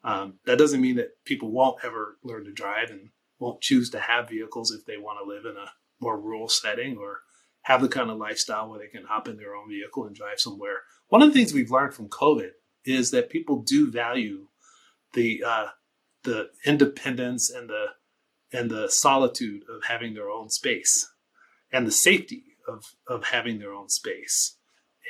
Um, 0.04 0.36
that 0.46 0.58
doesn't 0.60 0.82
mean 0.82 0.98
that 0.98 1.24
people 1.26 1.52
won't 1.52 1.84
ever 1.84 2.18
learn 2.24 2.46
to 2.46 2.52
drive 2.52 2.92
and 2.92 3.10
won't 3.40 3.62
choose 3.62 3.90
to 3.90 4.00
have 4.00 4.30
vehicles 4.30 4.72
if 4.72 4.86
they 4.86 4.98
want 4.98 5.20
to 5.20 5.28
live 5.28 5.46
in 5.46 5.58
a 5.58 5.72
more 6.00 6.20
rural 6.20 6.48
setting 6.48 6.98
or 6.98 7.22
have 7.66 7.82
the 7.82 7.90
kind 7.90 8.12
of 8.12 8.18
lifestyle 8.18 8.70
where 8.70 8.80
they 8.80 8.88
can 8.88 9.06
hop 9.06 9.28
in 9.28 9.38
their 9.38 9.56
own 9.56 9.68
vehicle 9.68 10.06
and 10.06 10.16
drive 10.16 10.40
somewhere. 10.40 10.84
One 11.08 11.24
of 11.24 11.30
the 11.30 11.34
things 11.34 11.54
we've 11.54 11.72
learned 11.72 11.96
from 11.96 12.10
COVID 12.10 12.52
is 12.86 13.10
that 13.12 13.32
people 13.32 13.64
do 13.64 13.90
value 13.90 14.48
the 15.14 15.44
uh, 15.44 15.68
the 16.24 16.50
independence 16.66 17.50
and 17.50 17.70
the 17.70 17.86
and 18.54 18.70
the 18.70 18.88
solitude 18.90 19.64
of 19.68 19.84
having 19.88 20.14
their 20.14 20.30
own 20.30 20.50
space 20.50 21.12
and 21.72 21.88
the 21.88 21.92
safety 21.92 22.44
of 22.68 22.84
of 23.08 23.26
having 23.26 23.60
their 23.60 23.74
own 23.74 23.90
space. 23.90 24.58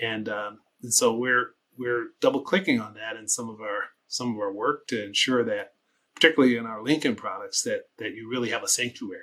And, 0.02 0.28
um, 0.30 0.60
and 0.82 0.94
so 0.94 1.14
we're 1.14 1.56
we're 1.78 2.08
double 2.22 2.42
clicking 2.42 2.80
on 2.80 2.94
that 2.94 3.18
in 3.18 3.28
some 3.28 3.50
of 3.50 3.60
our 3.60 3.90
some 4.08 4.34
of 4.34 4.40
our 4.40 4.54
work 4.54 4.88
to 4.88 5.04
ensure 5.04 5.44
that, 5.44 5.74
particularly 6.16 6.56
in 6.56 6.66
our 6.66 6.82
Lincoln 6.82 7.16
products, 7.16 7.64
that 7.64 7.90
that 7.98 8.14
you 8.14 8.30
really 8.30 8.52
have 8.52 8.64
a 8.64 8.68
sanctuary, 8.68 9.20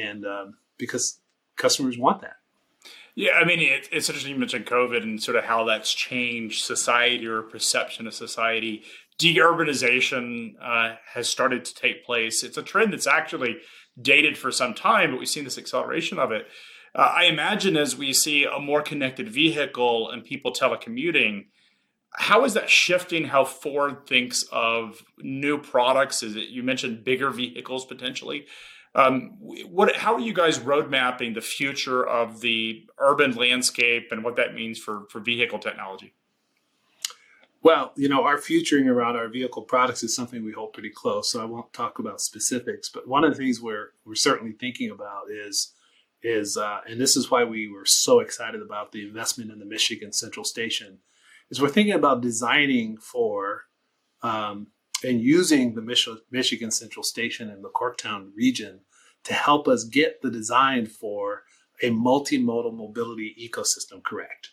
and 0.00 0.24
um, 0.24 0.58
because 0.78 1.20
customers 1.56 1.98
want 1.98 2.22
that. 2.22 2.36
Yeah, 3.14 3.32
I 3.32 3.46
mean, 3.46 3.60
it, 3.60 3.88
it's 3.90 4.08
interesting 4.08 4.34
you 4.34 4.38
mentioned 4.38 4.66
COVID 4.66 5.02
and 5.02 5.22
sort 5.22 5.38
of 5.38 5.44
how 5.44 5.64
that's 5.64 5.92
changed 5.92 6.64
society 6.64 7.26
or 7.26 7.42
perception 7.42 8.06
of 8.06 8.14
society. 8.14 8.82
Deurbanization 9.18 10.52
uh, 10.62 10.96
has 11.14 11.26
started 11.26 11.64
to 11.64 11.74
take 11.74 12.04
place. 12.04 12.42
It's 12.42 12.58
a 12.58 12.62
trend 12.62 12.92
that's 12.92 13.06
actually 13.06 13.56
dated 14.00 14.36
for 14.36 14.52
some 14.52 14.74
time, 14.74 15.10
but 15.10 15.18
we've 15.18 15.28
seen 15.28 15.44
this 15.44 15.56
acceleration 15.56 16.18
of 16.18 16.30
it. 16.30 16.46
Uh, 16.94 17.12
I 17.14 17.24
imagine 17.24 17.76
as 17.78 17.96
we 17.96 18.12
see 18.12 18.44
a 18.44 18.58
more 18.58 18.82
connected 18.82 19.28
vehicle 19.28 20.10
and 20.10 20.22
people 20.22 20.52
telecommuting, 20.52 21.46
how 22.16 22.44
is 22.44 22.54
that 22.54 22.70
shifting 22.70 23.24
how 23.24 23.44
Ford 23.44 24.06
thinks 24.06 24.44
of 24.52 25.02
new 25.18 25.58
products? 25.58 26.22
Is 26.22 26.36
it 26.36 26.48
you 26.48 26.62
mentioned 26.62 27.04
bigger 27.04 27.30
vehicles 27.30 27.86
potentially? 27.86 28.46
Um, 28.96 29.36
what, 29.40 29.94
how 29.94 30.14
are 30.14 30.20
you 30.20 30.32
guys 30.32 30.58
road 30.58 30.90
mapping 30.90 31.34
the 31.34 31.42
future 31.42 32.04
of 32.04 32.40
the 32.40 32.86
urban 32.98 33.34
landscape 33.34 34.08
and 34.10 34.24
what 34.24 34.36
that 34.36 34.54
means 34.54 34.78
for, 34.78 35.04
for 35.10 35.20
vehicle 35.20 35.58
technology? 35.58 36.14
Well, 37.62 37.92
you 37.94 38.08
know, 38.08 38.24
our 38.24 38.38
futuring 38.38 38.88
around 38.88 39.16
our 39.16 39.28
vehicle 39.28 39.62
products 39.62 40.02
is 40.02 40.14
something 40.14 40.42
we 40.42 40.52
hold 40.52 40.72
pretty 40.72 40.88
close, 40.88 41.30
so 41.30 41.42
I 41.42 41.44
won't 41.44 41.72
talk 41.74 41.98
about 41.98 42.22
specifics. 42.22 42.88
But 42.88 43.06
one 43.06 43.22
of 43.22 43.32
the 43.32 43.36
things 43.36 43.60
we're 43.60 43.90
we're 44.06 44.14
certainly 44.14 44.52
thinking 44.52 44.90
about 44.90 45.30
is 45.30 45.74
is 46.22 46.56
uh, 46.56 46.80
and 46.86 47.00
this 47.00 47.16
is 47.16 47.30
why 47.30 47.44
we 47.44 47.68
were 47.68 47.84
so 47.84 48.20
excited 48.20 48.62
about 48.62 48.92
the 48.92 49.06
investment 49.06 49.50
in 49.50 49.58
the 49.58 49.64
Michigan 49.64 50.12
Central 50.12 50.44
Station, 50.44 50.98
is 51.50 51.60
we're 51.60 51.68
thinking 51.68 51.94
about 51.94 52.22
designing 52.22 52.98
for 52.98 53.64
um, 54.22 54.68
and 55.02 55.20
using 55.20 55.74
the 55.74 55.82
Mich- 55.82 56.08
Michigan 56.30 56.70
Central 56.70 57.02
Station 57.02 57.50
in 57.50 57.62
the 57.62 57.70
Corktown 57.70 58.30
region 58.36 58.80
to 59.26 59.34
help 59.34 59.66
us 59.66 59.82
get 59.84 60.22
the 60.22 60.30
design 60.30 60.86
for 60.86 61.42
a 61.82 61.90
multimodal 61.90 62.72
mobility 62.72 63.34
ecosystem 63.40 64.02
correct, 64.02 64.50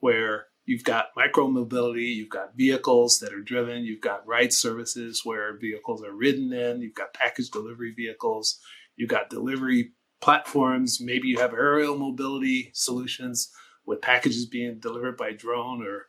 where 0.00 0.46
you've 0.66 0.82
got 0.82 1.06
micro 1.16 1.46
mobility, 1.48 2.06
you've 2.06 2.28
got 2.28 2.56
vehicles 2.56 3.20
that 3.20 3.32
are 3.32 3.40
driven, 3.40 3.84
you've 3.84 4.00
got 4.00 4.26
ride 4.26 4.52
services 4.52 5.22
where 5.24 5.56
vehicles 5.56 6.02
are 6.02 6.12
ridden 6.12 6.52
in, 6.52 6.82
you've 6.82 6.96
got 6.96 7.14
package 7.14 7.48
delivery 7.48 7.94
vehicles, 7.96 8.58
you've 8.96 9.08
got 9.08 9.30
delivery 9.30 9.92
platforms, 10.20 11.00
maybe 11.00 11.28
you 11.28 11.38
have 11.38 11.54
aerial 11.54 11.96
mobility 11.96 12.70
solutions 12.74 13.52
with 13.86 14.02
packages 14.02 14.46
being 14.46 14.80
delivered 14.80 15.16
by 15.16 15.32
drone 15.32 15.80
or 15.82 16.07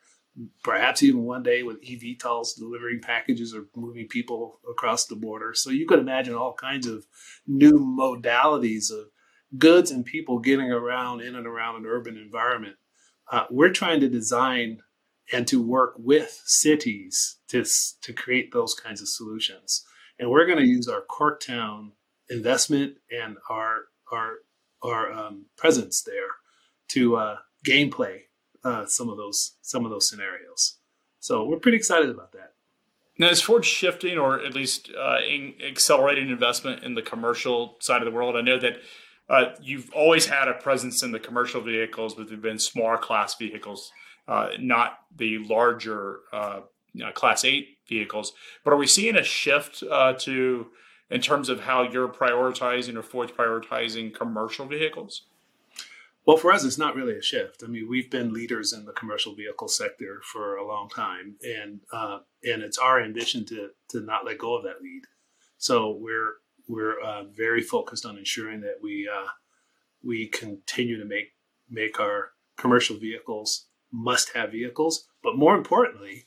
perhaps 0.63 1.03
even 1.03 1.23
one 1.23 1.43
day 1.43 1.63
with 1.63 1.81
eVTOLs 1.83 2.57
delivering 2.57 3.01
packages 3.01 3.53
or 3.53 3.65
moving 3.75 4.07
people 4.07 4.59
across 4.69 5.05
the 5.05 5.15
border. 5.15 5.53
So 5.53 5.69
you 5.69 5.85
could 5.85 5.99
imagine 5.99 6.35
all 6.35 6.53
kinds 6.53 6.87
of 6.87 7.05
new 7.47 7.73
modalities 7.73 8.91
of 8.91 9.07
goods 9.57 9.91
and 9.91 10.05
people 10.05 10.39
getting 10.39 10.71
around 10.71 11.21
in 11.21 11.35
and 11.35 11.47
around 11.47 11.77
an 11.77 11.85
urban 11.85 12.17
environment. 12.17 12.75
Uh, 13.31 13.45
we're 13.49 13.71
trying 13.71 13.99
to 13.99 14.09
design 14.09 14.79
and 15.31 15.47
to 15.47 15.61
work 15.61 15.93
with 15.97 16.41
cities 16.45 17.37
to, 17.47 17.63
to 18.01 18.13
create 18.13 18.51
those 18.51 18.73
kinds 18.73 19.01
of 19.01 19.07
solutions. 19.07 19.85
And 20.17 20.29
we're 20.29 20.45
going 20.45 20.59
to 20.59 20.65
use 20.65 20.87
our 20.87 21.03
Corktown 21.09 21.91
investment 22.29 22.95
and 23.11 23.37
our 23.49 23.85
our 24.11 24.35
our 24.81 25.11
um, 25.11 25.45
presence 25.57 26.03
there 26.03 26.29
to 26.89 27.15
uh, 27.17 27.37
gameplay 27.67 28.21
uh, 28.63 28.85
some 28.85 29.09
of 29.09 29.17
those 29.17 29.55
some 29.61 29.85
of 29.85 29.91
those 29.91 30.07
scenarios. 30.09 30.77
So 31.19 31.45
we're 31.45 31.59
pretty 31.59 31.77
excited 31.77 32.09
about 32.09 32.31
that. 32.33 32.53
Now, 33.17 33.27
is 33.29 33.41
Ford 33.41 33.65
shifting 33.65 34.17
or 34.17 34.39
at 34.39 34.55
least 34.55 34.89
uh, 34.97 35.17
accelerating 35.67 36.29
investment 36.29 36.83
in 36.83 36.95
the 36.95 37.01
commercial 37.01 37.75
side 37.81 38.01
of 38.01 38.05
the 38.05 38.11
world? 38.11 38.37
I 38.37 38.41
know 38.41 38.57
that 38.57 38.77
uh, 39.29 39.53
you've 39.61 39.91
always 39.93 40.25
had 40.25 40.47
a 40.47 40.53
presence 40.53 41.03
in 41.03 41.11
the 41.11 41.19
commercial 41.19 41.59
vehicles, 41.61 42.15
but 42.15 42.29
they've 42.29 42.41
been 42.41 42.57
smaller 42.57 42.97
class 42.97 43.35
vehicles, 43.35 43.91
uh, 44.27 44.49
not 44.57 44.99
the 45.15 45.37
larger 45.39 46.19
uh, 46.31 46.61
you 46.93 47.03
know, 47.03 47.11
class 47.11 47.43
eight 47.43 47.77
vehicles. 47.87 48.33
But 48.63 48.71
are 48.71 48.77
we 48.77 48.87
seeing 48.87 49.17
a 49.17 49.23
shift 49.23 49.83
uh, 49.83 50.13
to 50.19 50.67
in 51.11 51.21
terms 51.21 51.49
of 51.49 51.61
how 51.61 51.83
you're 51.83 52.07
prioritizing 52.07 52.95
or 52.95 53.03
Ford's 53.03 53.33
prioritizing 53.33 54.13
commercial 54.13 54.65
vehicles? 54.65 55.23
Well, 56.25 56.37
for 56.37 56.51
us, 56.51 56.63
it's 56.63 56.77
not 56.77 56.95
really 56.95 57.17
a 57.17 57.21
shift. 57.21 57.63
I 57.63 57.67
mean, 57.67 57.87
we've 57.89 58.11
been 58.11 58.33
leaders 58.33 58.71
in 58.73 58.85
the 58.85 58.93
commercial 58.93 59.33
vehicle 59.33 59.67
sector 59.67 60.21
for 60.23 60.57
a 60.57 60.67
long 60.67 60.89
time, 60.89 61.37
and 61.43 61.81
uh, 61.91 62.19
and 62.43 62.61
it's 62.61 62.77
our 62.77 63.01
ambition 63.01 63.45
to 63.45 63.69
to 63.89 64.01
not 64.01 64.25
let 64.25 64.37
go 64.37 64.55
of 64.55 64.63
that 64.63 64.81
lead. 64.81 65.03
So 65.57 65.97
we're 65.99 66.33
we're 66.67 66.99
uh, 66.99 67.23
very 67.23 67.61
focused 67.61 68.05
on 68.05 68.17
ensuring 68.17 68.61
that 68.61 68.75
we 68.81 69.09
uh, 69.11 69.27
we 70.03 70.27
continue 70.27 70.99
to 70.99 71.05
make 71.05 71.33
make 71.69 71.99
our 71.99 72.31
commercial 72.57 72.97
vehicles 72.97 73.65
must 73.91 74.35
have 74.35 74.51
vehicles, 74.51 75.07
but 75.23 75.35
more 75.37 75.55
importantly, 75.55 76.25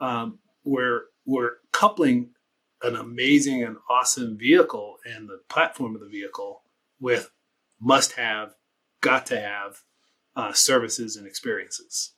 um, 0.00 0.40
we're 0.64 1.02
we're 1.24 1.52
coupling 1.72 2.30
an 2.82 2.96
amazing 2.96 3.62
and 3.62 3.76
awesome 3.88 4.36
vehicle 4.36 4.96
and 5.04 5.28
the 5.28 5.40
platform 5.48 5.94
of 5.94 6.00
the 6.00 6.08
vehicle 6.08 6.62
with 7.00 7.30
must 7.80 8.12
have, 8.12 8.54
got 9.00 9.26
to 9.26 9.40
have 9.40 9.82
uh, 10.34 10.52
services 10.52 11.16
and 11.16 11.26
experiences. 11.26 12.14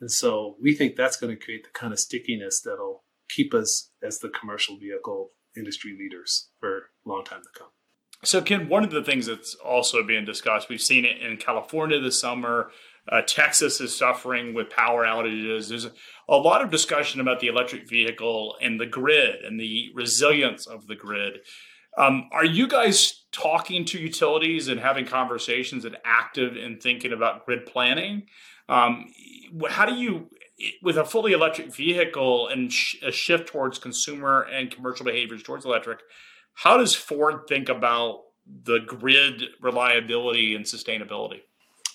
And 0.00 0.10
so 0.10 0.56
we 0.60 0.74
think 0.74 0.96
that's 0.96 1.16
going 1.16 1.34
to 1.34 1.42
create 1.42 1.64
the 1.64 1.70
kind 1.78 1.92
of 1.92 1.98
stickiness 1.98 2.60
that'll 2.60 3.04
keep 3.28 3.54
us 3.54 3.90
as 4.02 4.18
the 4.18 4.28
commercial 4.28 4.76
vehicle 4.78 5.30
industry 5.56 5.96
leaders 5.98 6.50
for 6.60 6.76
a 6.76 7.08
long 7.08 7.24
time 7.24 7.42
to 7.42 7.58
come. 7.58 7.68
So, 8.24 8.40
Ken, 8.40 8.68
one 8.68 8.84
of 8.84 8.90
the 8.90 9.02
things 9.02 9.26
that's 9.26 9.54
also 9.54 10.04
being 10.04 10.24
discussed, 10.24 10.68
we've 10.68 10.80
seen 10.80 11.04
it 11.04 11.20
in 11.20 11.38
California 11.38 12.00
this 12.00 12.20
summer. 12.20 12.70
Uh, 13.10 13.22
Texas 13.22 13.80
is 13.80 13.96
suffering 13.96 14.54
with 14.54 14.70
power 14.70 15.04
outages. 15.04 15.68
There's 15.68 15.88
a 16.28 16.36
lot 16.36 16.62
of 16.62 16.70
discussion 16.70 17.20
about 17.20 17.40
the 17.40 17.48
electric 17.48 17.88
vehicle 17.88 18.54
and 18.62 18.78
the 18.78 18.86
grid 18.86 19.44
and 19.44 19.58
the 19.58 19.90
resilience 19.94 20.68
of 20.68 20.86
the 20.86 20.94
grid. 20.94 21.38
Um, 21.96 22.28
are 22.32 22.44
you 22.44 22.66
guys 22.66 23.24
talking 23.32 23.84
to 23.86 23.98
utilities 23.98 24.68
and 24.68 24.80
having 24.80 25.04
conversations 25.04 25.84
and 25.84 25.96
active 26.04 26.56
in 26.56 26.78
thinking 26.78 27.12
about 27.12 27.44
grid 27.44 27.66
planning? 27.66 28.24
Um, 28.68 29.12
how 29.68 29.84
do 29.84 29.94
you, 29.94 30.30
with 30.82 30.96
a 30.96 31.04
fully 31.04 31.32
electric 31.32 31.74
vehicle 31.74 32.48
and 32.48 32.72
sh- 32.72 32.96
a 33.02 33.12
shift 33.12 33.48
towards 33.48 33.78
consumer 33.78 34.46
and 34.52 34.70
commercial 34.70 35.04
behaviors 35.04 35.42
towards 35.42 35.64
electric, 35.64 36.00
how 36.54 36.78
does 36.78 36.94
Ford 36.94 37.42
think 37.48 37.68
about 37.68 38.22
the 38.46 38.80
grid 38.80 39.44
reliability 39.60 40.54
and 40.54 40.64
sustainability? 40.64 41.40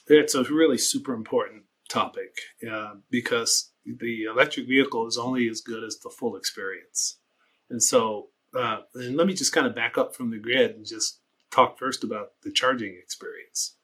It's 0.07 0.35
a 0.35 0.43
really 0.43 0.77
super 0.77 1.13
important 1.13 1.63
topic 1.89 2.37
uh, 2.69 2.95
because 3.09 3.71
the 3.85 4.23
electric 4.23 4.67
vehicle 4.67 5.07
is 5.07 5.17
only 5.17 5.47
as 5.49 5.61
good 5.61 5.83
as 5.83 5.97
the 5.99 6.09
full 6.09 6.35
experience. 6.35 7.19
And 7.69 7.81
so, 7.81 8.29
uh, 8.57 8.81
and 8.95 9.15
let 9.15 9.27
me 9.27 9.33
just 9.33 9.53
kind 9.53 9.67
of 9.67 9.75
back 9.75 9.97
up 9.97 10.15
from 10.15 10.31
the 10.31 10.39
grid 10.39 10.71
and 10.71 10.85
just 10.85 11.19
talk 11.51 11.77
first 11.77 12.03
about 12.03 12.29
the 12.43 12.51
charging 12.51 12.97
experience. 13.01 13.75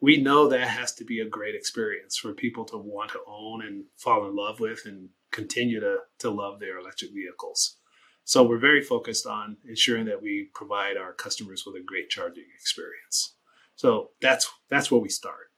We 0.00 0.16
know 0.16 0.48
that 0.48 0.68
has 0.68 0.92
to 0.94 1.04
be 1.04 1.20
a 1.20 1.28
great 1.28 1.54
experience 1.54 2.16
for 2.16 2.32
people 2.32 2.64
to 2.66 2.76
want 2.76 3.12
to 3.12 3.20
own 3.26 3.64
and 3.64 3.84
fall 3.96 4.26
in 4.26 4.34
love 4.34 4.60
with 4.60 4.82
and 4.86 5.10
continue 5.30 5.80
to, 5.80 5.98
to 6.20 6.30
love 6.30 6.60
their 6.60 6.78
electric 6.78 7.12
vehicles. 7.12 7.76
So 8.24 8.42
we're 8.42 8.58
very 8.58 8.82
focused 8.82 9.26
on 9.26 9.58
ensuring 9.68 10.06
that 10.06 10.22
we 10.22 10.48
provide 10.54 10.96
our 10.96 11.12
customers 11.12 11.64
with 11.66 11.76
a 11.76 11.84
great 11.84 12.08
charging 12.08 12.44
experience. 12.58 13.34
So 13.76 14.10
that's 14.20 14.50
that's 14.70 14.90
where 14.90 15.00
we 15.00 15.08
start. 15.08 15.50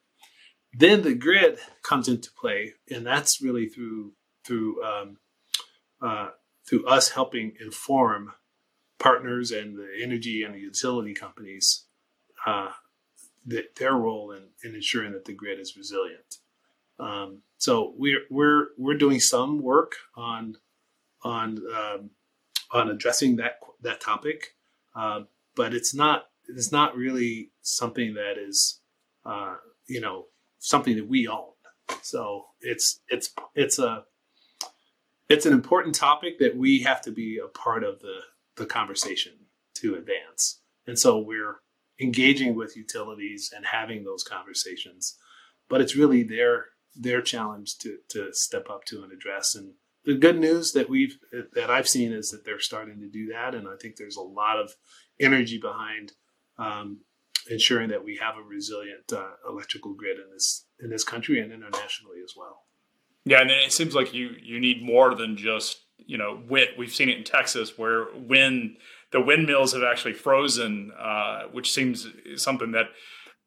Then 0.72 1.02
the 1.02 1.14
grid 1.14 1.58
comes 1.82 2.08
into 2.08 2.30
play, 2.32 2.72
and 2.90 3.06
that's 3.06 3.40
really 3.40 3.68
through 3.68 4.14
through 4.44 4.82
um, 4.82 5.18
uh, 6.02 6.30
through 6.68 6.86
us 6.86 7.10
helping 7.10 7.52
inform 7.60 8.32
partners 8.98 9.50
and 9.50 9.76
the 9.76 9.88
energy 10.02 10.42
and 10.42 10.54
the 10.54 10.60
utility 10.60 11.14
companies 11.14 11.84
uh, 12.46 12.70
their 13.76 13.94
role 13.94 14.32
in, 14.32 14.42
in 14.64 14.74
ensuring 14.74 15.12
that 15.12 15.24
the 15.24 15.32
grid 15.32 15.60
is 15.60 15.76
resilient. 15.76 16.38
Um, 16.98 17.42
so 17.58 17.94
we're 17.96 18.22
we're 18.30 18.68
we're 18.78 18.96
doing 18.96 19.20
some 19.20 19.62
work 19.62 19.92
on 20.16 20.56
on 21.22 21.58
um, 21.74 22.10
on 22.72 22.90
addressing 22.90 23.36
that 23.36 23.60
that 23.82 24.00
topic, 24.00 24.54
uh, 24.94 25.20
but 25.54 25.74
it's 25.74 25.94
not 25.94 26.24
it's 26.48 26.72
not 26.72 26.96
really 26.96 27.50
something 27.62 28.14
that 28.14 28.34
is 28.38 28.80
uh, 29.24 29.56
you 29.86 30.00
know 30.00 30.26
something 30.58 30.96
that 30.96 31.08
we 31.08 31.28
own. 31.28 31.52
So 32.02 32.46
it's 32.60 33.00
it's 33.08 33.32
it's 33.54 33.78
a 33.78 34.04
it's 35.28 35.46
an 35.46 35.52
important 35.52 35.94
topic 35.94 36.38
that 36.38 36.56
we 36.56 36.82
have 36.82 37.02
to 37.02 37.10
be 37.10 37.38
a 37.42 37.48
part 37.48 37.84
of 37.84 38.00
the 38.00 38.20
the 38.56 38.66
conversation 38.66 39.32
to 39.74 39.94
advance. 39.94 40.60
And 40.86 40.98
so 40.98 41.18
we're 41.18 41.56
engaging 42.00 42.54
with 42.54 42.76
utilities 42.76 43.52
and 43.54 43.66
having 43.66 44.04
those 44.04 44.22
conversations. 44.22 45.16
But 45.68 45.80
it's 45.80 45.96
really 45.96 46.22
their 46.22 46.66
their 46.94 47.20
challenge 47.20 47.78
to 47.78 47.98
to 48.10 48.32
step 48.32 48.70
up 48.70 48.84
to 48.86 49.02
and 49.02 49.12
address 49.12 49.54
and 49.54 49.74
the 50.06 50.14
good 50.14 50.38
news 50.38 50.72
that 50.72 50.88
we've 50.88 51.18
that 51.52 51.68
I've 51.68 51.88
seen 51.88 52.12
is 52.12 52.30
that 52.30 52.44
they're 52.44 52.60
starting 52.60 53.00
to 53.00 53.08
do 53.08 53.32
that, 53.32 53.54
and 53.54 53.66
I 53.68 53.74
think 53.80 53.96
there's 53.96 54.16
a 54.16 54.22
lot 54.22 54.58
of 54.58 54.72
energy 55.20 55.58
behind 55.58 56.12
um, 56.58 57.00
ensuring 57.50 57.90
that 57.90 58.04
we 58.04 58.16
have 58.22 58.36
a 58.36 58.42
resilient 58.42 59.12
uh, 59.12 59.30
electrical 59.48 59.94
grid 59.94 60.18
in 60.18 60.32
this 60.32 60.64
in 60.80 60.90
this 60.90 61.02
country 61.02 61.40
and 61.40 61.52
internationally 61.52 62.18
as 62.24 62.34
well. 62.36 62.62
Yeah, 63.24 63.40
and 63.40 63.50
it 63.50 63.72
seems 63.72 63.96
like 63.96 64.14
you 64.14 64.30
you 64.40 64.60
need 64.60 64.80
more 64.80 65.14
than 65.16 65.36
just 65.36 65.84
you 65.98 66.18
know 66.18 66.40
wit. 66.48 66.70
We've 66.78 66.92
seen 66.92 67.08
it 67.08 67.18
in 67.18 67.24
Texas 67.24 67.76
where 67.76 68.04
when 68.04 68.76
the 69.12 69.20
windmills 69.20 69.72
have 69.72 69.82
actually 69.82 70.14
frozen, 70.14 70.92
uh, 70.98 71.44
which 71.52 71.72
seems 71.72 72.06
something 72.36 72.72
that 72.72 72.86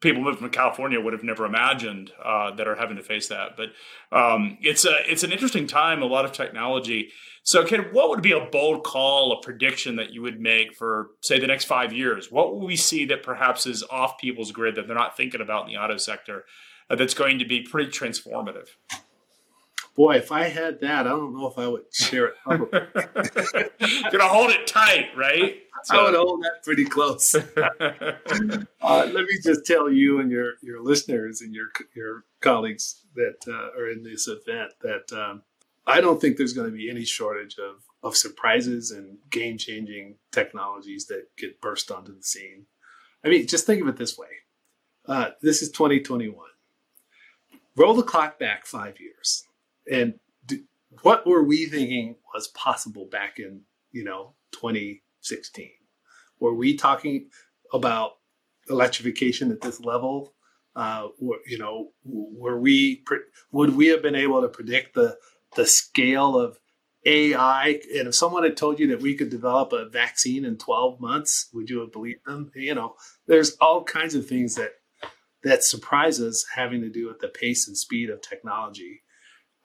people 0.02 0.22
moving 0.22 0.40
from 0.40 0.50
California 0.50 1.00
would 1.00 1.14
have 1.14 1.24
never 1.24 1.46
imagined 1.46 2.12
uh, 2.24 2.52
that 2.56 2.68
are 2.68 2.76
having 2.76 2.96
to 2.96 3.04
face 3.04 3.28
that. 3.28 3.58
But 3.58 3.70
um, 4.18 4.58
it's 4.62 4.86
a 4.86 4.96
it's 5.12 5.24
an 5.24 5.32
interesting 5.32 5.68
time. 5.68 6.02
A 6.02 6.06
lot 6.06 6.26
of 6.26 6.32
technology. 6.32 7.12
So, 7.44 7.66
Ken, 7.66 7.88
what 7.94 8.10
would 8.10 8.22
be 8.22 8.32
a 8.32 8.46
bold 8.46 8.84
call, 8.84 9.32
a 9.32 9.42
prediction 9.42 9.96
that 9.96 10.12
you 10.12 10.22
would 10.22 10.40
make 10.40 10.76
for, 10.76 11.12
say, 11.22 11.40
the 11.40 11.48
next 11.48 11.66
five 11.66 11.92
years? 11.92 12.32
What 12.32 12.52
will 12.52 12.66
we 12.66 12.76
see 12.76 13.06
that 13.06 13.24
perhaps 13.24 13.66
is 13.66 13.84
off 13.90 14.20
people's 14.20 14.52
grid 14.52 14.76
that 14.76 14.88
they're 14.88 14.96
not 14.96 15.18
thinking 15.18 15.42
about 15.42 15.66
in 15.66 15.74
the 15.74 15.80
auto 15.80 15.98
sector 15.98 16.46
uh, 16.90 16.96
that's 16.96 17.14
going 17.14 17.40
to 17.40 17.46
be 17.46 17.62
pretty 17.62 17.90
transformative? 17.90 18.68
Boy, 20.00 20.16
if 20.16 20.32
I 20.32 20.44
had 20.44 20.80
that, 20.80 21.08
I 21.08 21.10
don't 21.10 21.38
know 21.38 21.48
if 21.48 21.58
I 21.58 21.68
would 21.68 21.84
share 21.94 22.28
it 22.28 22.36
publicly. 22.46 22.80
Gonna 24.10 24.30
hold 24.30 24.50
it 24.50 24.66
tight, 24.66 25.10
right? 25.14 25.58
So. 25.84 25.98
I 25.98 26.04
would 26.06 26.16
hold 26.16 26.42
that 26.42 26.64
pretty 26.64 26.86
close. 26.86 27.36
uh, 27.36 28.62
let 28.82 29.26
me 29.26 29.40
just 29.44 29.66
tell 29.66 29.92
you 29.92 30.22
and 30.22 30.32
your 30.32 30.54
your 30.62 30.82
listeners 30.82 31.42
and 31.42 31.54
your 31.54 31.66
your 31.94 32.24
colleagues 32.40 33.04
that 33.16 33.40
uh, 33.46 33.78
are 33.78 33.92
in 33.92 34.04
this 34.04 34.30
event 34.30 34.72
that 34.84 35.12
um, 35.12 35.42
I 35.86 36.00
don't 36.00 36.22
think 36.22 36.38
there's 36.38 36.54
going 36.54 36.72
to 36.72 36.78
be 36.78 36.90
any 36.90 37.04
shortage 37.04 37.58
of 37.58 37.84
of 38.02 38.16
surprises 38.16 38.92
and 38.92 39.18
game 39.30 39.58
changing 39.58 40.16
technologies 40.32 41.08
that 41.08 41.28
get 41.38 41.60
burst 41.60 41.92
onto 41.92 42.16
the 42.16 42.24
scene. 42.24 42.68
I 43.22 43.28
mean, 43.28 43.48
just 43.48 43.66
think 43.66 43.82
of 43.82 43.90
it 43.90 43.98
this 43.98 44.18
way: 44.18 44.30
uh, 45.08 45.32
this 45.42 45.62
is 45.62 45.72
2021. 45.72 46.38
Roll 47.76 47.94
the 47.94 48.04
clock 48.04 48.40
back 48.40 48.66
five 48.66 49.02
years 49.02 49.44
and 49.90 50.16
do, 50.46 50.60
what 51.02 51.26
were 51.26 51.44
we 51.44 51.66
thinking 51.66 52.16
was 52.34 52.48
possible 52.50 53.08
back 53.12 53.40
in 53.40 53.62
you 53.92 54.04
know 54.04 54.34
2016 54.52 55.70
were 56.40 56.54
we 56.54 56.76
talking 56.76 57.30
about 57.74 58.14
electrification 58.70 59.52
at 59.52 59.62
this 59.62 59.80
level 59.82 60.34
uh, 60.76 61.08
you 61.46 61.58
know 61.58 61.90
were 62.04 62.60
we 62.60 63.04
would 63.52 63.76
we 63.76 63.88
have 63.88 64.02
been 64.02 64.16
able 64.16 64.42
to 64.42 64.48
predict 64.48 64.94
the 64.94 65.18
the 65.56 65.66
scale 65.66 66.40
of 66.40 66.60
AI, 67.06 67.80
and 67.96 68.10
if 68.10 68.16
someone 68.16 68.44
had 68.44 68.58
told 68.58 68.80
you 68.80 68.88
that 68.88 69.02
we 69.02 69.16
could 69.16 69.30
develop 69.30 69.72
a 69.72 69.88
vaccine 69.90 70.44
in 70.44 70.58
12 70.58 71.00
months, 71.00 71.50
would 71.54 71.70
you 71.70 71.80
have 71.80 71.92
believed 71.92 72.26
them? 72.26 72.52
You 72.56 72.76
know, 72.76 72.96
there's 73.26 73.56
all 73.62 73.84
kinds 73.84 74.16
of 74.16 74.28
things 74.28 74.56
that 74.56 74.72
that 75.44 75.64
surprise 75.64 76.20
us 76.20 76.46
having 76.56 76.82
to 76.82 76.90
do 76.90 77.08
with 77.08 77.20
the 77.20 77.30
pace 77.30 77.66
and 77.68 77.78
speed 77.78 78.10
of 78.10 78.22
technology. 78.22 79.02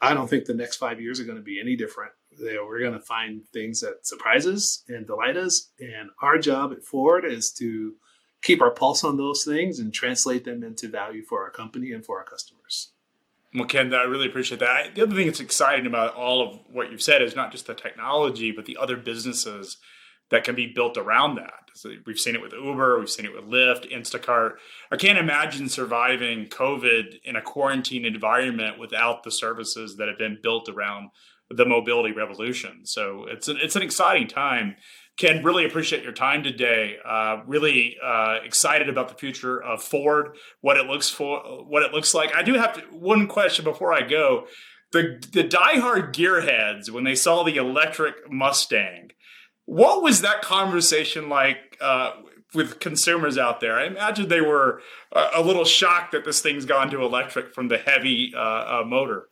I 0.00 0.14
don't 0.14 0.28
think 0.28 0.44
the 0.44 0.54
next 0.54 0.76
five 0.76 1.00
years 1.00 1.20
are 1.20 1.24
going 1.24 1.38
to 1.38 1.42
be 1.42 1.60
any 1.60 1.76
different. 1.76 2.12
We're 2.38 2.80
going 2.80 2.92
to 2.92 3.00
find 3.00 3.42
things 3.52 3.80
that 3.80 4.06
surprise 4.06 4.46
us 4.46 4.82
and 4.88 5.06
delight 5.06 5.36
us. 5.36 5.70
And 5.78 6.10
our 6.20 6.36
job 6.38 6.72
at 6.72 6.84
Ford 6.84 7.24
is 7.24 7.52
to 7.52 7.94
keep 8.42 8.60
our 8.60 8.72
pulse 8.72 9.04
on 9.04 9.16
those 9.16 9.44
things 9.44 9.78
and 9.78 9.94
translate 9.94 10.44
them 10.44 10.62
into 10.62 10.88
value 10.88 11.22
for 11.22 11.42
our 11.42 11.50
company 11.50 11.92
and 11.92 12.04
for 12.04 12.18
our 12.18 12.24
customers. 12.24 12.90
Well, 13.54 13.68
Ken, 13.68 13.94
I 13.94 14.02
really 14.02 14.26
appreciate 14.26 14.58
that. 14.60 14.96
The 14.96 15.02
other 15.02 15.14
thing 15.14 15.26
that's 15.26 15.38
exciting 15.38 15.86
about 15.86 16.14
all 16.14 16.42
of 16.42 16.58
what 16.72 16.90
you've 16.90 17.00
said 17.00 17.22
is 17.22 17.36
not 17.36 17.52
just 17.52 17.66
the 17.66 17.74
technology, 17.74 18.50
but 18.50 18.66
the 18.66 18.76
other 18.76 18.96
businesses 18.96 19.76
that 20.30 20.42
can 20.42 20.56
be 20.56 20.66
built 20.66 20.98
around 20.98 21.36
that. 21.36 21.63
We've 22.06 22.18
seen 22.18 22.34
it 22.34 22.42
with 22.42 22.52
Uber, 22.52 22.98
we've 22.98 23.10
seen 23.10 23.26
it 23.26 23.34
with 23.34 23.44
Lyft, 23.44 23.92
Instacart. 23.92 24.52
I 24.92 24.96
can't 24.96 25.18
imagine 25.18 25.68
surviving 25.68 26.46
COVID 26.46 27.20
in 27.24 27.36
a 27.36 27.42
quarantine 27.42 28.04
environment 28.04 28.78
without 28.78 29.22
the 29.22 29.30
services 29.30 29.96
that 29.96 30.08
have 30.08 30.18
been 30.18 30.38
built 30.42 30.68
around 30.68 31.10
the 31.50 31.66
mobility 31.66 32.12
revolution. 32.12 32.80
So 32.84 33.26
it's 33.28 33.48
an, 33.48 33.58
it's 33.60 33.76
an 33.76 33.82
exciting 33.82 34.28
time 34.28 34.76
Ken, 35.16 35.44
really 35.44 35.64
appreciate 35.64 36.02
your 36.02 36.12
time 36.12 36.42
today. 36.42 36.96
Uh, 37.04 37.42
really 37.46 37.96
uh, 38.04 38.38
excited 38.44 38.88
about 38.88 39.08
the 39.08 39.14
future 39.14 39.62
of 39.62 39.82
Ford, 39.82 40.36
what 40.60 40.76
it 40.76 40.86
looks 40.86 41.08
for, 41.08 41.38
what 41.68 41.84
it 41.84 41.92
looks 41.92 42.14
like. 42.14 42.34
I 42.34 42.42
do 42.42 42.54
have 42.54 42.74
to, 42.74 42.80
one 42.90 43.28
question 43.28 43.64
before 43.64 43.92
I 43.92 44.02
go. 44.02 44.46
The 44.92 45.22
the 45.32 45.44
diehard 45.44 46.12
gearheads 46.12 46.90
when 46.90 47.04
they 47.04 47.14
saw 47.14 47.44
the 47.44 47.56
electric 47.56 48.30
Mustang, 48.30 49.10
what 49.66 50.02
was 50.02 50.20
that 50.20 50.42
conversation 50.42 51.28
like 51.28 51.76
uh, 51.80 52.12
with 52.54 52.80
consumers 52.80 53.38
out 53.38 53.60
there? 53.60 53.78
I 53.78 53.86
imagine 53.86 54.28
they 54.28 54.40
were 54.40 54.80
a, 55.12 55.28
a, 55.36 55.42
little 55.42 55.64
shocked 55.64 56.12
that 56.12 56.24
this 56.24 56.40
thing's 56.40 56.64
gone 56.66 56.90
to 56.90 57.02
electric 57.02 57.54
from 57.54 57.68
the 57.68 57.78
heavy 57.78 58.32
uh, 58.36 58.40
uh, 58.40 58.84
motor. 58.86 59.28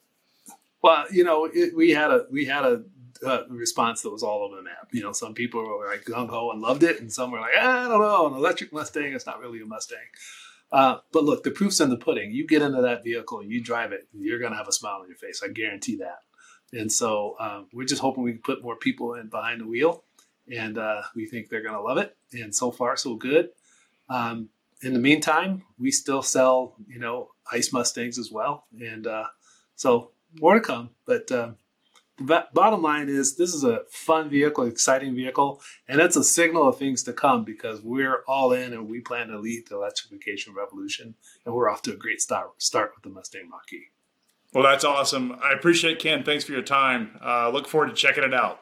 Well, 0.82 1.04
you 1.12 1.24
know, 1.24 1.48
it, 1.52 1.76
we 1.76 1.90
had 1.90 2.10
a 2.10 2.24
we 2.30 2.46
had 2.46 2.64
a 2.64 2.82
uh, 3.24 3.42
response 3.48 4.02
that 4.02 4.10
was 4.10 4.22
all 4.22 4.42
over 4.42 4.56
the 4.56 4.62
map. 4.62 4.88
You 4.92 5.02
know, 5.02 5.12
some 5.12 5.34
people 5.34 5.62
were 5.62 5.86
like 5.86 6.04
gung 6.04 6.28
ho 6.28 6.50
and 6.50 6.60
loved 6.60 6.82
it, 6.82 7.00
and 7.00 7.12
some 7.12 7.30
were 7.30 7.40
like, 7.40 7.56
I 7.56 7.88
don't 7.88 8.00
know, 8.00 8.26
an 8.26 8.34
electric 8.34 8.72
Mustang, 8.72 9.12
it's 9.12 9.26
not 9.26 9.40
really 9.40 9.60
a 9.60 9.66
Mustang. 9.66 9.98
Uh, 10.72 10.98
but 11.12 11.24
look, 11.24 11.44
the 11.44 11.50
proof's 11.50 11.80
in 11.80 11.90
the 11.90 11.98
pudding. 11.98 12.32
You 12.32 12.46
get 12.46 12.62
into 12.62 12.80
that 12.80 13.04
vehicle, 13.04 13.44
you 13.44 13.62
drive 13.62 13.92
it, 13.92 14.08
you're 14.12 14.38
going 14.38 14.52
to 14.52 14.56
have 14.56 14.68
a 14.68 14.72
smile 14.72 15.00
on 15.02 15.08
your 15.08 15.16
face. 15.16 15.42
I 15.44 15.48
guarantee 15.48 15.96
that. 15.96 16.20
And 16.72 16.90
so 16.90 17.36
um, 17.38 17.68
we're 17.72 17.84
just 17.84 18.00
hoping 18.00 18.24
we 18.24 18.32
can 18.32 18.42
put 18.42 18.62
more 18.62 18.76
people 18.76 19.14
in 19.14 19.28
behind 19.28 19.60
the 19.60 19.66
wheel, 19.66 20.04
and 20.52 20.78
uh, 20.78 21.02
we 21.16 21.26
think 21.26 21.48
they're 21.48 21.62
going 21.62 21.74
to 21.74 21.80
love 21.80 21.98
it. 21.98 22.16
And 22.32 22.54
so 22.54 22.70
far, 22.70 22.96
so 22.96 23.16
good. 23.16 23.50
Um, 24.08 24.50
in 24.82 24.92
the 24.92 24.98
meantime, 24.98 25.62
we 25.78 25.90
still 25.90 26.22
sell, 26.22 26.74
you 26.86 26.98
know, 26.98 27.30
ICE 27.50 27.72
Mustangs 27.72 28.18
as 28.18 28.30
well, 28.30 28.66
and 28.80 29.06
uh, 29.06 29.26
so 29.76 30.10
more 30.40 30.54
to 30.54 30.60
come. 30.60 30.90
But 31.06 31.30
um, 31.30 31.56
the 32.18 32.46
bottom 32.52 32.82
line 32.82 33.08
is 33.08 33.36
this 33.36 33.54
is 33.54 33.64
a 33.64 33.82
fun 33.90 34.28
vehicle, 34.28 34.64
exciting 34.64 35.14
vehicle, 35.14 35.62
and 35.88 36.00
it's 36.00 36.16
a 36.16 36.24
signal 36.24 36.68
of 36.68 36.78
things 36.78 37.02
to 37.04 37.12
come 37.12 37.44
because 37.44 37.80
we're 37.80 38.22
all 38.26 38.52
in 38.52 38.72
and 38.72 38.88
we 38.88 39.00
plan 39.00 39.28
to 39.28 39.38
lead 39.38 39.68
the 39.68 39.76
electrification 39.76 40.54
revolution, 40.54 41.14
and 41.46 41.54
we're 41.54 41.70
off 41.70 41.82
to 41.82 41.92
a 41.92 41.96
great 41.96 42.20
start 42.20 42.50
start 42.60 42.92
with 42.94 43.04
the 43.04 43.10
Mustang 43.10 43.48
Mach-E. 43.48 43.86
Well, 44.52 44.64
that's 44.64 44.84
awesome. 44.84 45.38
I 45.42 45.52
appreciate 45.52 45.98
Ken. 45.98 46.24
Thanks 46.24 46.44
for 46.44 46.52
your 46.52 46.62
time. 46.62 47.18
Uh, 47.24 47.50
look 47.50 47.66
forward 47.66 47.88
to 47.88 47.94
checking 47.94 48.24
it 48.24 48.34
out. 48.34 48.61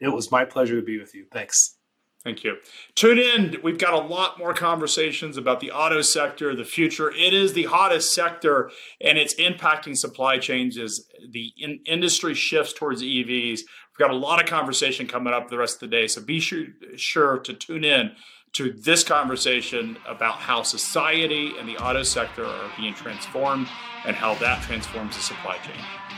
It 0.00 0.08
was 0.08 0.30
my 0.30 0.44
pleasure 0.44 0.76
to 0.76 0.82
be 0.82 0.98
with 0.98 1.14
you. 1.14 1.26
Thanks. 1.30 1.76
Thank 2.24 2.44
you. 2.44 2.56
Tune 2.94 3.18
in. 3.18 3.56
We've 3.62 3.78
got 3.78 3.94
a 3.94 4.06
lot 4.06 4.38
more 4.38 4.52
conversations 4.52 5.38
about 5.38 5.60
the 5.60 5.70
auto 5.70 6.02
sector, 6.02 6.54
the 6.54 6.64
future. 6.64 7.10
It 7.10 7.32
is 7.32 7.54
the 7.54 7.64
hottest 7.64 8.14
sector, 8.14 8.70
and 9.00 9.16
it's 9.16 9.34
impacting 9.36 9.96
supply 9.96 10.36
chains 10.38 10.76
as 10.76 11.06
the 11.30 11.52
in- 11.56 11.80
industry 11.86 12.34
shifts 12.34 12.74
towards 12.74 13.02
EVs. 13.02 13.60
We've 13.60 13.98
got 13.98 14.10
a 14.10 14.16
lot 14.16 14.42
of 14.42 14.46
conversation 14.46 15.06
coming 15.06 15.32
up 15.32 15.48
the 15.48 15.56
rest 15.56 15.82
of 15.82 15.88
the 15.88 15.96
day, 15.96 16.06
so 16.08 16.20
be 16.20 16.40
sure, 16.40 16.66
sure 16.96 17.38
to 17.38 17.54
tune 17.54 17.84
in 17.84 18.12
to 18.52 18.72
this 18.72 19.02
conversation 19.02 19.96
about 20.06 20.34
how 20.34 20.62
society 20.62 21.52
and 21.58 21.66
the 21.66 21.78
auto 21.78 22.02
sector 22.02 22.44
are 22.44 22.70
being 22.76 22.92
transformed 22.92 23.68
and 24.04 24.14
how 24.14 24.34
that 24.34 24.62
transforms 24.62 25.16
the 25.16 25.22
supply 25.22 25.56
chain. 25.58 26.09